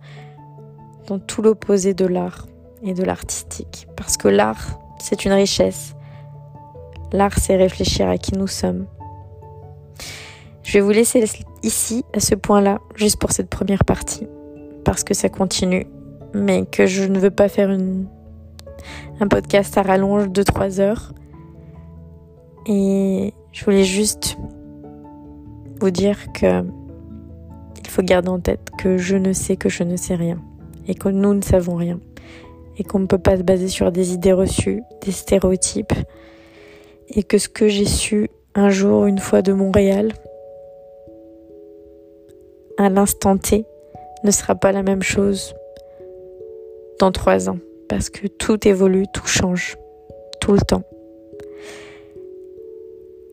dans 1.06 1.18
tout 1.18 1.42
l'opposé 1.42 1.94
de 1.94 2.06
l'art 2.06 2.46
et 2.82 2.92
de 2.92 3.02
l'artistique. 3.02 3.86
Parce 3.96 4.16
que 4.16 4.28
l'art, 4.28 4.78
c'est 4.98 5.24
une 5.24 5.32
richesse. 5.32 5.94
L'art, 7.12 7.38
c'est 7.38 7.56
réfléchir 7.56 8.08
à 8.08 8.18
qui 8.18 8.34
nous 8.34 8.48
sommes. 8.48 8.86
Je 10.62 10.74
vais 10.74 10.80
vous 10.80 10.90
laisser 10.90 11.24
ici, 11.62 12.04
à 12.14 12.20
ce 12.20 12.34
point-là, 12.34 12.78
juste 12.94 13.18
pour 13.18 13.32
cette 13.32 13.48
première 13.48 13.84
partie, 13.84 14.26
parce 14.88 15.04
que 15.04 15.12
ça 15.12 15.28
continue, 15.28 15.86
mais 16.32 16.64
que 16.64 16.86
je 16.86 17.04
ne 17.04 17.18
veux 17.18 17.30
pas 17.30 17.50
faire 17.50 17.68
un 19.20 19.28
podcast 19.28 19.76
à 19.76 19.82
rallonge 19.82 20.30
de 20.30 20.42
3 20.42 20.80
heures. 20.80 21.12
Et 22.64 23.34
je 23.52 23.64
voulais 23.66 23.84
juste 23.84 24.38
vous 25.78 25.90
dire 25.90 26.32
que 26.32 26.64
il 27.84 27.90
faut 27.90 28.00
garder 28.00 28.30
en 28.30 28.40
tête 28.40 28.70
que 28.78 28.96
je 28.96 29.18
ne 29.18 29.34
sais 29.34 29.58
que 29.58 29.68
je 29.68 29.82
ne 29.82 29.96
sais 29.96 30.14
rien 30.14 30.40
et 30.86 30.94
que 30.94 31.10
nous 31.10 31.34
ne 31.34 31.42
savons 31.42 31.74
rien 31.74 32.00
et 32.78 32.82
qu'on 32.82 33.00
ne 33.00 33.06
peut 33.06 33.18
pas 33.18 33.36
se 33.36 33.42
baser 33.42 33.68
sur 33.68 33.92
des 33.92 34.14
idées 34.14 34.32
reçues, 34.32 34.80
des 35.04 35.12
stéréotypes 35.12 35.92
et 37.08 37.24
que 37.24 37.36
ce 37.36 37.50
que 37.50 37.68
j'ai 37.68 37.84
su 37.84 38.30
un 38.54 38.70
jour, 38.70 39.04
une 39.04 39.18
fois 39.18 39.42
de 39.42 39.52
Montréal, 39.52 40.14
à 42.78 42.88
l'instant 42.88 43.36
T, 43.36 43.66
ne 44.24 44.30
sera 44.30 44.54
pas 44.54 44.72
la 44.72 44.82
même 44.82 45.02
chose 45.02 45.54
dans 46.98 47.12
trois 47.12 47.48
ans 47.48 47.58
parce 47.88 48.10
que 48.10 48.26
tout 48.26 48.66
évolue, 48.68 49.06
tout 49.12 49.26
change, 49.26 49.76
tout 50.40 50.52
le 50.52 50.60
temps. 50.60 50.82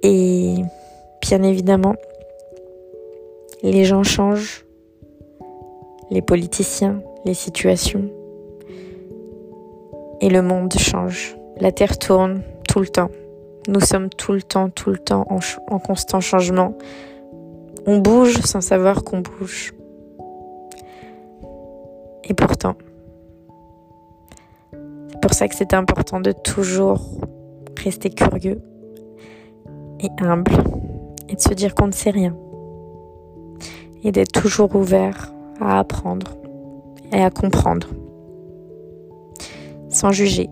Et 0.04 0.56
bien 1.22 1.44
évidemment, 1.44 1.96
les 3.64 3.86
gens 3.86 4.04
changent, 4.04 4.66
les 6.12 6.22
politiciens, 6.22 7.02
les 7.26 7.34
situations. 7.34 8.10
Et 10.22 10.30
le 10.30 10.42
monde 10.42 10.74
change. 10.74 11.36
La 11.60 11.72
Terre 11.72 11.98
tourne 11.98 12.42
tout 12.70 12.80
le 12.80 12.88
temps. 12.88 13.10
Nous 13.68 13.80
sommes 13.80 14.10
tout 14.10 14.34
le 14.34 14.42
temps, 14.42 14.70
tout 14.70 14.92
le 14.92 14.98
temps 14.98 15.26
en, 15.70 15.80
constant 15.80 16.22
changement. 16.22 16.78
On 17.86 17.98
bouge 17.98 18.40
sans 18.42 18.62
savoir 18.62 19.04
qu'on 19.04 19.22
bouge. 19.22 19.74
Et 22.28 22.34
pourtant, 22.34 22.76
c'est 24.72 25.22
pour 25.22 25.34
ça 25.34 25.48
que 25.48 25.56
c'est 25.56 25.74
important 25.74 26.20
de 26.20 26.32
toujours 26.32 27.00
rester 27.84 28.10
curieux 28.10 28.62
et 30.00 30.10
humble 30.20 30.52
et 31.30 31.36
de 31.36 31.42
se 31.42 31.54
dire 31.54 31.76
qu'on 31.76 31.88
ne 31.88 31.94
sait 31.94 32.10
rien 32.10 32.36
et 34.04 34.12
d'être 34.12 34.32
toujours 34.32 34.76
ouvert 34.76 35.34
à 35.62 35.80
apprendre 35.80 36.36
et 37.12 37.22
à 37.22 37.30
comprendre 37.30 37.88
sans 39.90 40.12
juger. 40.12 40.50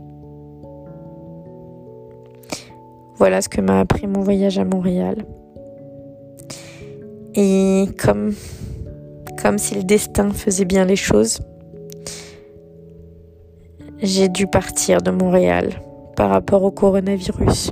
Voilà 3.17 3.41
ce 3.41 3.49
que 3.49 3.61
m'a 3.61 3.79
appris 3.79 4.07
mon 4.07 4.21
voyage 4.21 4.57
à 4.57 4.65
Montréal. 4.65 5.25
Et 7.35 7.87
comme, 8.03 8.33
comme 9.41 9.57
si 9.57 9.75
le 9.75 9.83
destin 9.83 10.31
faisait 10.31 10.65
bien 10.65 10.85
les 10.85 10.95
choses, 10.95 11.39
j'ai 14.01 14.29
dû 14.29 14.47
partir 14.47 15.01
de 15.01 15.11
Montréal 15.11 15.81
par 16.15 16.29
rapport 16.29 16.63
au 16.63 16.71
coronavirus. 16.71 17.71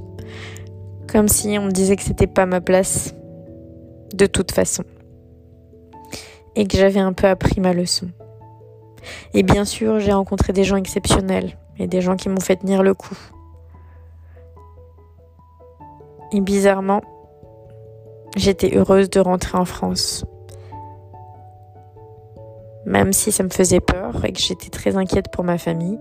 Comme 1.12 1.28
si 1.28 1.58
on 1.60 1.64
me 1.64 1.72
disait 1.72 1.96
que 1.96 2.04
c'était 2.04 2.28
pas 2.28 2.46
ma 2.46 2.62
place 2.62 3.14
de 4.14 4.26
toute 4.26 4.52
façon. 4.52 4.84
Et 6.56 6.68
que 6.68 6.78
j'avais 6.78 7.00
un 7.00 7.14
peu 7.14 7.28
appris 7.28 7.60
ma 7.62 7.74
leçon. 7.74 8.10
Et 9.34 9.44
bien 9.44 9.66
sûr, 9.66 10.00
j'ai 10.00 10.12
rencontré 10.12 10.54
des 10.54 10.64
gens 10.64 10.76
exceptionnels 10.76 11.58
et 11.80 11.88
des 11.88 12.02
gens 12.02 12.16
qui 12.16 12.30
m'ont 12.30 12.40
fait 12.40 12.58
tenir 12.58 12.84
le 12.84 12.94
coup. 12.94 13.18
Et 16.34 16.42
bizarrement, 16.42 17.02
j'étais 18.38 18.78
heureuse 18.78 19.10
de 19.10 19.20
rentrer 19.20 19.58
en 19.58 19.66
France. 19.66 20.26
Même 22.86 23.14
si 23.14 23.32
ça 23.32 23.44
me 23.44 23.50
faisait 23.50 23.80
peur 23.80 24.24
et 24.26 24.32
que 24.32 24.40
j'étais 24.40 24.70
très 24.70 24.98
inquiète 24.98 25.32
pour 25.32 25.44
ma 25.44 25.58
famille. 25.58 26.00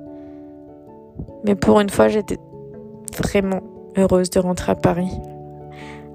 Mais 1.44 1.55
pour 1.55 1.81
une 1.81 1.90
fois, 1.90 2.09
j'étais 2.09 2.38
vraiment 3.18 3.61
heureuse 3.96 4.31
de 4.31 4.40
rentrer 4.40 4.72
à 4.72 4.74
Paris. 4.74 5.11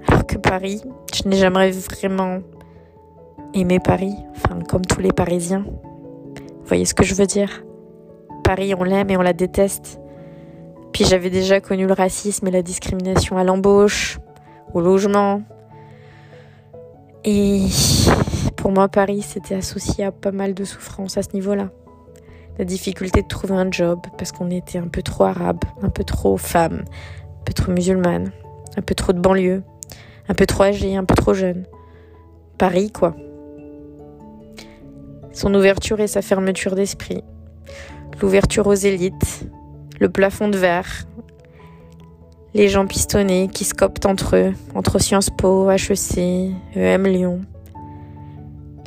Alors 0.06 0.26
que 0.26 0.36
Paris, 0.36 0.82
je 1.14 1.28
n'ai 1.28 1.36
jamais 1.36 1.70
vraiment 1.72 2.38
aimé 3.54 3.80
Paris, 3.80 4.14
enfin 4.36 4.60
comme 4.68 4.84
tous 4.84 5.00
les 5.00 5.12
Parisiens. 5.12 5.64
Vous 5.66 6.66
voyez 6.66 6.84
ce 6.84 6.94
que 6.94 7.04
je 7.04 7.14
veux 7.14 7.26
dire? 7.26 7.64
Paris, 8.44 8.74
on 8.74 8.84
l'aime 8.84 9.10
et 9.10 9.16
on 9.16 9.22
la 9.22 9.32
déteste. 9.32 10.00
Puis 10.92 11.04
j'avais 11.04 11.30
déjà 11.30 11.60
connu 11.60 11.86
le 11.86 11.92
racisme 11.92 12.46
et 12.46 12.50
la 12.50 12.62
discrimination 12.62 13.36
à 13.36 13.44
l'embauche, 13.44 14.18
au 14.72 14.80
logement. 14.80 15.42
Et 17.24 17.66
pour 18.56 18.70
moi, 18.70 18.88
Paris, 18.88 19.22
c'était 19.22 19.56
associé 19.56 20.04
à 20.04 20.12
pas 20.12 20.30
mal 20.30 20.54
de 20.54 20.64
souffrances 20.64 21.16
à 21.18 21.22
ce 21.22 21.30
niveau-là. 21.34 21.70
La 22.58 22.64
difficulté 22.64 23.22
de 23.22 23.28
trouver 23.28 23.54
un 23.54 23.70
job 23.70 24.00
parce 24.16 24.32
qu'on 24.32 24.50
était 24.50 24.78
un 24.78 24.88
peu 24.88 25.02
trop 25.02 25.24
arabe, 25.24 25.60
un 25.82 25.90
peu 25.90 26.04
trop 26.04 26.36
femme, 26.36 26.84
un 26.86 27.44
peu 27.44 27.52
trop 27.52 27.70
musulmane, 27.70 28.32
un 28.76 28.82
peu 28.82 28.94
trop 28.94 29.12
de 29.12 29.20
banlieue, 29.20 29.62
un 30.28 30.34
peu 30.34 30.46
trop 30.46 30.64
âgé, 30.64 30.96
un 30.96 31.04
peu 31.04 31.14
trop 31.14 31.34
jeune. 31.34 31.66
Paris, 32.58 32.90
quoi. 32.90 33.14
Son 35.32 35.54
ouverture 35.54 36.00
et 36.00 36.06
sa 36.06 36.22
fermeture 36.22 36.74
d'esprit, 36.74 37.22
l'ouverture 38.22 38.66
aux 38.66 38.74
élites, 38.74 39.46
le 40.00 40.08
plafond 40.08 40.48
de 40.48 40.56
verre, 40.56 41.06
les 42.54 42.68
gens 42.68 42.86
pistonnés 42.86 43.48
qui 43.52 43.64
scoptent 43.64 44.06
entre 44.06 44.36
eux, 44.36 44.54
entre 44.74 44.98
Sciences 44.98 45.28
Po, 45.28 45.70
HEC, 45.70 46.54
EM 46.74 47.06
Lyon, 47.06 47.42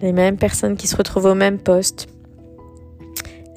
les 0.02 0.12
mêmes 0.12 0.38
personnes 0.38 0.76
qui 0.76 0.88
se 0.88 0.96
retrouvent 0.96 1.26
au 1.26 1.36
même 1.36 1.60
poste, 1.60 2.08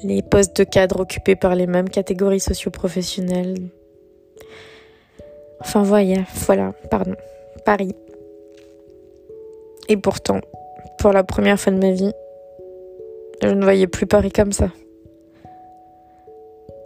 les 0.03 0.21
postes 0.21 0.57
de 0.57 0.63
cadre 0.63 0.99
occupés 0.99 1.35
par 1.35 1.55
les 1.55 1.67
mêmes 1.67 1.89
catégories 1.89 2.39
socio-professionnelles. 2.39 3.69
Enfin, 5.61 5.83
voyez, 5.83 6.21
voilà, 6.45 6.73
pardon, 6.91 7.15
Paris. 7.65 7.95
Et 9.87 9.97
pourtant, 9.97 10.41
pour 10.99 11.11
la 11.11 11.23
première 11.23 11.59
fois 11.59 11.71
de 11.71 11.79
ma 11.79 11.91
vie, 11.91 12.11
je 13.41 13.47
ne 13.47 13.63
voyais 13.63 13.87
plus 13.87 14.05
Paris 14.05 14.31
comme 14.31 14.51
ça. 14.51 14.69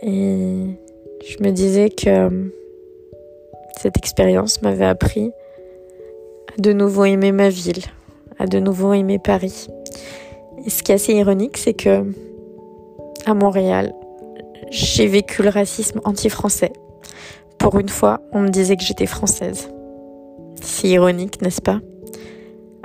Et 0.02 0.80
je 1.28 1.44
me 1.44 1.52
disais 1.52 1.90
que 1.90 2.10
euh, 2.10 2.30
cette 3.80 3.98
expérience 3.98 4.62
m'avait 4.62 4.86
appris 4.86 5.32
à 6.56 6.62
de 6.62 6.72
nouveau 6.72 7.06
aimer 7.06 7.32
ma 7.32 7.50
ville, 7.50 7.84
à 8.38 8.46
de 8.46 8.60
nouveau 8.60 8.94
aimer 8.94 9.20
Paris. 9.20 9.68
Et 10.66 10.70
ce 10.70 10.84
qui 10.84 10.92
est 10.92 10.96
assez 10.96 11.14
ironique, 11.14 11.58
c'est 11.58 11.74
que 11.74 12.04
à 13.30 13.34
Montréal, 13.34 13.94
j'ai 14.70 15.08
vécu 15.08 15.44
le 15.44 15.50
racisme 15.50 16.02
anti-français. 16.04 16.74
Pour 17.58 17.80
une 17.80 17.90
fois, 17.90 18.22
on 18.32 18.42
me 18.42 18.50
disait 18.50 18.78
que 18.78 18.84
j'étais 18.84 19.06
française. 19.06 19.70
C'est 20.62 20.90
ironique, 20.90 21.42
n'est-ce 21.42 21.62
pas? 21.62 21.80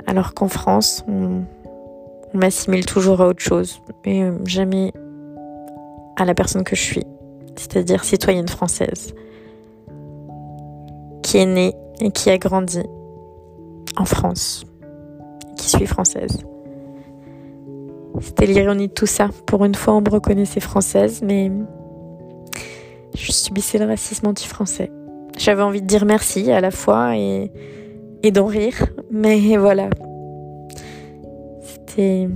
Alors 0.05 0.33
qu'en 0.33 0.47
France, 0.47 1.03
on, 1.07 1.43
m'assimile 2.33 2.85
toujours 2.85 3.21
à 3.21 3.27
autre 3.27 3.41
chose, 3.41 3.79
mais 4.05 4.23
euh, 4.23 4.33
jamais 4.45 4.91
à 6.17 6.25
la 6.25 6.33
personne 6.33 6.63
que 6.63 6.75
je 6.75 6.81
suis, 6.81 7.05
c'est-à-dire 7.55 8.03
citoyenne 8.03 8.47
française, 8.47 9.13
qui 11.21 11.37
est 11.37 11.45
née 11.45 11.75
et 12.01 12.09
qui 12.09 12.31
a 12.31 12.39
grandi 12.39 12.81
en 13.97 14.05
France, 14.05 14.65
qui 15.57 15.69
suis 15.69 15.85
française. 15.85 16.39
C'était 18.21 18.45
l'ironie 18.45 18.87
de 18.87 18.93
tout 18.93 19.05
ça. 19.05 19.29
Pour 19.45 19.65
une 19.65 19.75
fois, 19.75 19.95
on 19.95 20.01
me 20.01 20.09
reconnaissait 20.09 20.59
française, 20.59 21.21
mais 21.23 21.51
je 23.15 23.31
subissais 23.31 23.77
le 23.77 23.85
racisme 23.85 24.27
anti-français. 24.27 24.91
J'avais 25.37 25.63
envie 25.63 25.81
de 25.81 25.87
dire 25.87 26.05
merci 26.05 26.51
à 26.51 26.61
la 26.61 26.71
fois 26.71 27.17
et, 27.17 27.51
d'en 28.31 28.45
rire, 28.45 28.87
mais 29.11 29.57
voilà, 29.57 29.89
c'est 31.87 32.29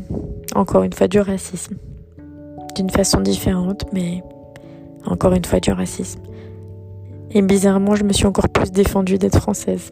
encore 0.55 0.83
une 0.83 0.93
fois 0.93 1.07
du 1.07 1.19
racisme. 1.19 1.77
D'une 2.75 2.89
façon 2.89 3.21
différente, 3.21 3.85
mais 3.91 4.23
encore 5.05 5.33
une 5.33 5.45
fois 5.45 5.59
du 5.59 5.71
racisme. 5.71 6.21
Et 7.31 7.41
bizarrement, 7.41 7.95
je 7.95 8.03
me 8.03 8.13
suis 8.13 8.25
encore 8.25 8.49
plus 8.49 8.71
défendue 8.71 9.17
d'être 9.17 9.39
française. 9.39 9.91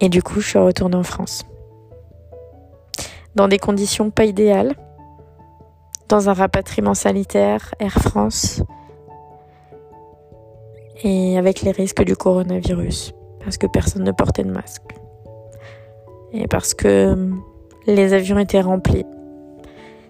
Et 0.00 0.08
du 0.08 0.22
coup, 0.22 0.40
je 0.40 0.48
suis 0.48 0.58
retournée 0.58 0.96
en 0.96 1.02
France. 1.02 1.44
Dans 3.36 3.48
des 3.48 3.58
conditions 3.58 4.10
pas 4.10 4.24
idéales. 4.24 4.74
Dans 6.08 6.28
un 6.28 6.32
rapatriement 6.32 6.94
sanitaire, 6.94 7.74
Air 7.78 7.92
France. 7.92 8.62
Et 11.04 11.38
avec 11.38 11.62
les 11.62 11.70
risques 11.70 12.02
du 12.02 12.16
coronavirus. 12.16 13.14
Parce 13.44 13.58
que 13.58 13.68
personne 13.68 14.02
ne 14.02 14.12
portait 14.12 14.42
de 14.42 14.50
masque 14.50 14.96
et 16.32 16.48
parce 16.48 16.74
que 16.74 16.88
euh, 16.88 17.30
les 17.86 18.12
avions 18.12 18.38
étaient 18.38 18.60
remplis. 18.60 19.06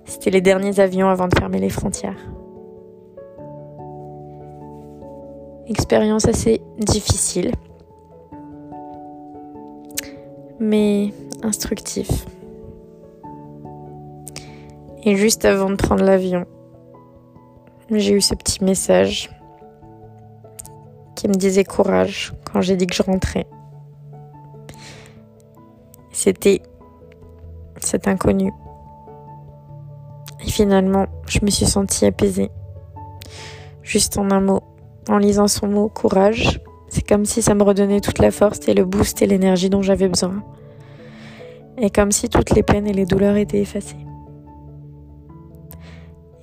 C'était 0.04 0.30
les 0.30 0.40
derniers 0.40 0.80
avions 0.80 1.08
avant 1.08 1.28
de 1.28 1.34
fermer 1.36 1.58
les 1.58 1.70
frontières. 1.70 2.18
Expérience 5.68 6.26
assez 6.26 6.60
difficile, 6.78 7.52
mais 10.60 11.12
instructive. 11.42 12.08
Et 15.08 15.14
juste 15.14 15.44
avant 15.44 15.70
de 15.70 15.76
prendre 15.76 16.02
l'avion, 16.02 16.46
j'ai 17.92 18.12
eu 18.12 18.20
ce 18.20 18.34
petit 18.34 18.64
message 18.64 19.30
qui 21.14 21.28
me 21.28 21.34
disait 21.34 21.62
courage 21.62 22.34
quand 22.44 22.60
j'ai 22.60 22.74
dit 22.74 22.88
que 22.88 22.94
je 22.96 23.04
rentrais. 23.04 23.46
C'était 26.10 26.60
cet 27.78 28.08
inconnu. 28.08 28.52
Et 30.44 30.50
finalement, 30.50 31.06
je 31.28 31.38
me 31.42 31.50
suis 31.50 31.66
sentie 31.66 32.04
apaisée. 32.04 32.50
Juste 33.84 34.18
en 34.18 34.28
un 34.32 34.40
mot, 34.40 34.64
en 35.08 35.18
lisant 35.18 35.46
son 35.46 35.68
mot 35.68 35.88
courage, 35.88 36.60
c'est 36.88 37.06
comme 37.06 37.26
si 37.26 37.42
ça 37.42 37.54
me 37.54 37.62
redonnait 37.62 38.00
toute 38.00 38.18
la 38.18 38.32
force 38.32 38.66
et 38.66 38.74
le 38.74 38.84
boost 38.84 39.22
et 39.22 39.26
l'énergie 39.26 39.70
dont 39.70 39.82
j'avais 39.82 40.08
besoin. 40.08 40.42
Et 41.78 41.90
comme 41.90 42.10
si 42.10 42.28
toutes 42.28 42.50
les 42.50 42.64
peines 42.64 42.88
et 42.88 42.92
les 42.92 43.06
douleurs 43.06 43.36
étaient 43.36 43.60
effacées. 43.60 44.05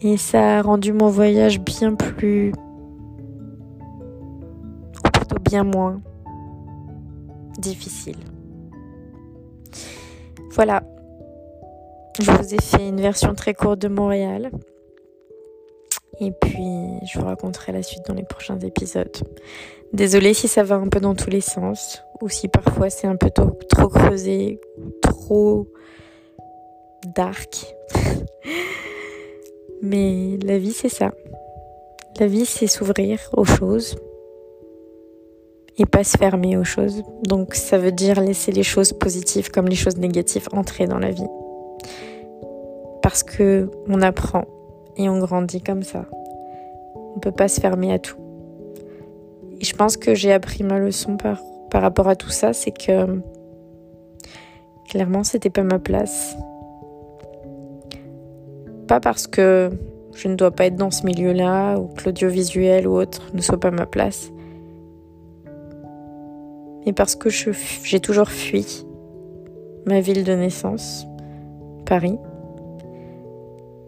Et 0.04 0.18
ça 0.18 0.60
a 0.60 0.62
rendu 0.62 0.92
mon 0.92 1.08
voyage 1.08 1.62
bien 1.62 1.96
plus... 1.96 2.52
ou 4.98 5.10
plutôt 5.14 5.40
bien 5.40 5.64
moins 5.64 6.02
difficile. 7.58 8.18
Voilà. 10.52 10.84
Je 12.20 12.30
vous 12.30 12.54
ai 12.54 12.62
fait 12.62 12.90
une 12.90 13.00
version 13.00 13.34
très 13.34 13.54
courte 13.54 13.80
de 13.80 13.88
Montréal. 13.88 14.52
Et 16.20 16.32
puis, 16.32 17.00
je 17.06 17.18
vous 17.18 17.26
raconterai 17.26 17.72
la 17.72 17.82
suite 17.82 18.06
dans 18.06 18.14
les 18.14 18.24
prochains 18.24 18.60
épisodes. 18.60 19.18
Désolée 19.94 20.34
si 20.34 20.48
ça 20.48 20.64
va 20.64 20.76
un 20.76 20.88
peu 20.88 21.00
dans 21.00 21.16
tous 21.16 21.30
les 21.30 21.42
sens, 21.42 22.04
ou 22.22 22.30
si 22.30 22.48
parfois 22.50 22.90
c'est 22.90 23.08
un 23.08 23.16
peu 23.16 23.30
trop, 23.30 23.58
trop 23.70 23.88
creusé, 23.88 24.60
trop 25.02 25.68
dark. 27.16 27.74
Mais 29.84 30.40
la 30.42 30.58
vie, 30.58 30.72
c'est 30.72 30.90
ça. 30.90 31.12
La 32.18 32.26
vie, 32.26 32.46
c'est 32.46 32.68
s'ouvrir 32.68 33.20
aux 33.34 33.44
choses 33.44 33.98
et 35.78 35.86
pas 35.86 36.04
se 36.06 36.18
fermer 36.18 36.56
aux 36.56 36.64
choses. 36.64 37.04
Donc 37.28 37.54
ça 37.54 37.78
veut 37.78 37.92
dire 37.92 38.22
laisser 38.22 38.54
les 38.54 38.64
choses 38.64 38.94
positives 38.94 39.52
comme 39.52 39.68
les 39.68 39.76
choses 39.76 39.98
négatives 39.98 40.48
entrer 40.54 40.88
dans 40.88 41.00
la 41.00 41.12
vie. 41.12 41.28
Parce 43.02 43.24
que 43.24 43.70
on 43.88 44.02
apprend 44.02 44.46
et 44.96 45.10
on 45.10 45.20
grandit 45.20 45.62
comme 45.62 45.84
ça. 45.84 46.06
On 47.16 47.20
peut 47.20 47.32
pas 47.32 47.50
se 47.50 47.60
fermer 47.60 47.92
à 47.92 48.00
tout. 48.00 48.18
Et 49.60 49.66
je 49.66 49.76
pense 49.76 49.98
que 49.98 50.16
j'ai 50.16 50.32
appris 50.32 50.64
ma 50.64 50.80
leçon 50.80 51.18
par, 51.18 51.42
par 51.70 51.82
rapport 51.82 52.08
à 52.08 52.16
tout 52.16 52.30
ça, 52.30 52.54
c'est 52.54 52.72
que 52.72 53.20
clairement 54.88 55.24
c'était 55.24 55.50
pas 55.50 55.64
ma 55.64 55.80
place. 55.80 56.38
Parce 59.00 59.28
que 59.28 59.70
je 60.16 60.28
ne 60.28 60.36
dois 60.36 60.52
pas 60.52 60.66
être 60.66 60.76
dans 60.76 60.92
ce 60.92 61.06
milieu-là 61.06 61.78
ou 61.78 61.88
que 61.88 62.06
l'audiovisuel 62.06 62.88
ou 62.88 62.96
autre 62.96 63.32
ne 63.34 63.42
soit 63.42 63.60
pas 63.60 63.72
ma 63.72 63.86
place, 63.86 64.32
mais 66.86 66.94
parce 66.94 67.16
que 67.16 67.30
j'ai 67.30 68.00
toujours 68.00 68.30
fui 68.30 68.86
ma 69.86 70.02
ville 70.02 70.24
de 70.24 70.34
naissance, 70.34 71.06
Paris, 71.86 72.18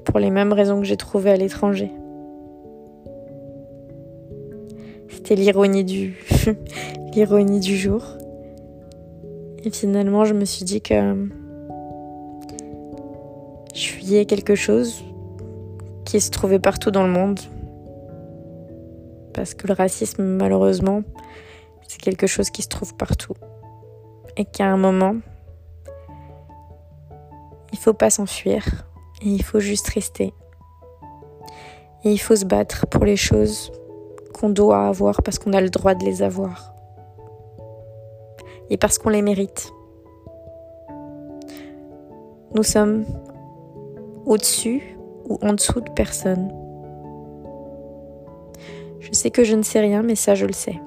pour 0.06 0.20
les 0.20 0.30
mêmes 0.30 0.54
raisons 0.54 0.80
que 0.80 0.86
j'ai 0.86 0.98
trouvées 0.98 1.32
à 1.32 1.38
l'étranger. 1.38 1.92
C'était 5.10 5.36
l'ironie 5.36 5.84
du 5.84 6.16
l'ironie 7.14 7.60
du 7.60 7.76
jour. 7.76 8.04
Et 9.64 9.72
finalement, 9.72 10.26
je 10.26 10.34
me 10.34 10.46
suis 10.46 10.64
dit 10.64 10.82
que 10.82 11.28
fuyais 13.84 14.26
quelque 14.26 14.56
chose 14.56 15.04
qui 16.06 16.22
se 16.22 16.32
trouvait 16.32 16.60
partout 16.60 16.92
dans 16.92 17.04
le 17.04 17.12
monde. 17.12 17.40
Parce 19.34 19.54
que 19.54 19.68
le 19.68 19.74
racisme, 19.74 20.24
malheureusement, 20.24 21.04
c'est 21.88 22.00
quelque 22.00 22.28
chose 22.28 22.50
qui 22.50 22.62
se 22.62 22.70
trouve 22.70 22.96
partout. 22.96 23.34
Et 24.38 24.46
qu'à 24.46 24.66
un 24.66 24.78
moment, 24.78 25.16
il 27.74 27.78
faut 27.78 27.94
pas 27.94 28.10
s'enfuir. 28.10 28.64
Et 29.22 29.30
il 29.30 29.44
faut 29.44 29.60
juste 29.60 29.90
rester. 29.90 30.34
Et 32.04 32.12
il 32.12 32.18
faut 32.18 32.36
se 32.36 32.46
battre 32.46 32.88
pour 32.88 33.04
les 33.04 33.18
choses 33.18 33.72
qu'on 34.34 34.50
doit 34.50 34.88
avoir 34.88 35.24
parce 35.24 35.40
qu'on 35.40 35.54
a 35.54 35.62
le 35.62 35.70
droit 35.70 35.96
de 35.96 36.06
les 36.06 36.22
avoir. 36.22 36.74
Et 38.70 38.78
parce 38.78 38.98
qu'on 38.98 39.10
les 39.10 39.22
mérite. 39.22 39.72
Nous 42.54 42.64
sommes 42.64 43.06
au-dessus 44.26 44.98
ou 45.30 45.38
en 45.42 45.54
dessous 45.54 45.82
de 45.82 45.90
personne. 45.92 46.52
Je 49.00 49.12
sais 49.14 49.32
que 49.32 49.44
je 49.44 49.56
ne 49.56 49.62
sais 49.62 49.80
rien, 49.80 50.02
mais 50.02 50.16
ça, 50.16 50.36
je 50.36 50.46
le 50.46 50.54
sais. 50.54 50.80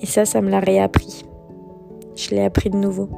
Et 0.00 0.06
ça, 0.06 0.24
ça 0.24 0.40
me 0.40 0.50
l'a 0.50 0.60
réappris. 0.60 1.24
Je 2.16 2.30
l'ai 2.30 2.44
appris 2.44 2.70
de 2.70 2.76
nouveau. 2.76 3.08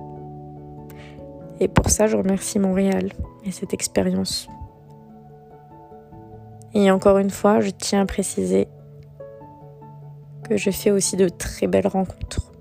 Et 1.61 1.69
pour 1.69 1.91
ça, 1.91 2.07
je 2.07 2.17
remercie 2.17 2.59
Montréal 2.59 3.13
et 3.45 3.51
cette 3.51 3.73
expérience. 3.73 4.49
Et 6.75 6.91
encore 6.91 7.19
une 7.19 7.31
fois, 7.31 7.61
je 7.61 7.71
tiens 7.71 8.03
à 8.03 8.07
préciser 8.07 8.67
que 10.49 10.57
je 10.57 10.71
fais 10.71 10.91
aussi 10.91 11.17
de 11.17 11.29
très 11.29 11.67
belles 11.67 11.87
rencontres. 11.87 12.53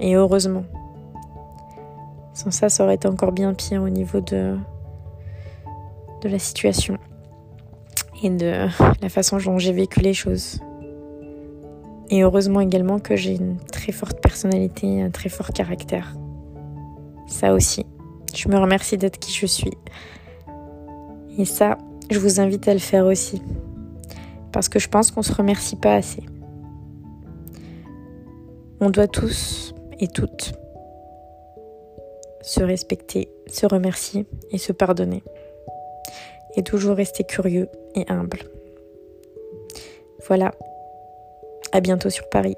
Et 0.00 0.14
heureusement. 0.14 0.64
Sans 2.34 2.50
ça, 2.50 2.68
ça 2.68 2.84
aurait 2.84 2.94
été 2.94 3.08
encore 3.08 3.32
bien 3.32 3.52
pire 3.54 3.82
au 3.82 3.88
niveau 3.88 4.20
de, 4.20 4.56
de 6.22 6.28
la 6.28 6.38
situation 6.38 6.96
et 8.22 8.30
de 8.30 8.68
la 9.02 9.08
façon 9.08 9.38
dont 9.38 9.58
j'ai 9.58 9.72
vécu 9.72 10.00
les 10.00 10.14
choses. 10.14 10.60
Et 12.08 12.22
heureusement 12.22 12.60
également 12.60 12.98
que 12.98 13.16
j'ai 13.16 13.34
une 13.34 13.56
très 13.58 13.92
forte 13.92 14.20
personnalité, 14.20 15.02
un 15.02 15.10
très 15.10 15.28
fort 15.28 15.48
caractère. 15.48 16.14
Ça 17.26 17.52
aussi. 17.52 17.86
Je 18.34 18.48
me 18.48 18.58
remercie 18.58 18.96
d'être 18.96 19.18
qui 19.18 19.32
je 19.32 19.46
suis. 19.46 19.72
Et 21.38 21.44
ça, 21.44 21.78
je 22.10 22.18
vous 22.18 22.40
invite 22.40 22.68
à 22.68 22.74
le 22.74 22.80
faire 22.80 23.06
aussi. 23.06 23.42
Parce 24.52 24.68
que 24.68 24.78
je 24.78 24.88
pense 24.88 25.10
qu'on 25.10 25.20
ne 25.20 25.24
se 25.24 25.32
remercie 25.32 25.76
pas 25.76 25.94
assez. 25.94 26.22
On 28.80 28.90
doit 28.90 29.08
tous 29.08 29.74
et 29.98 30.08
toutes 30.08 30.52
se 32.42 32.62
respecter, 32.62 33.28
se 33.46 33.66
remercier 33.66 34.26
et 34.50 34.58
se 34.58 34.72
pardonner. 34.72 35.22
Et 36.56 36.62
toujours 36.62 36.96
rester 36.96 37.24
curieux 37.24 37.68
et 37.94 38.04
humble. 38.08 38.40
Voilà. 40.26 40.52
À 41.72 41.80
bientôt 41.80 42.10
sur 42.10 42.28
Paris. 42.28 42.56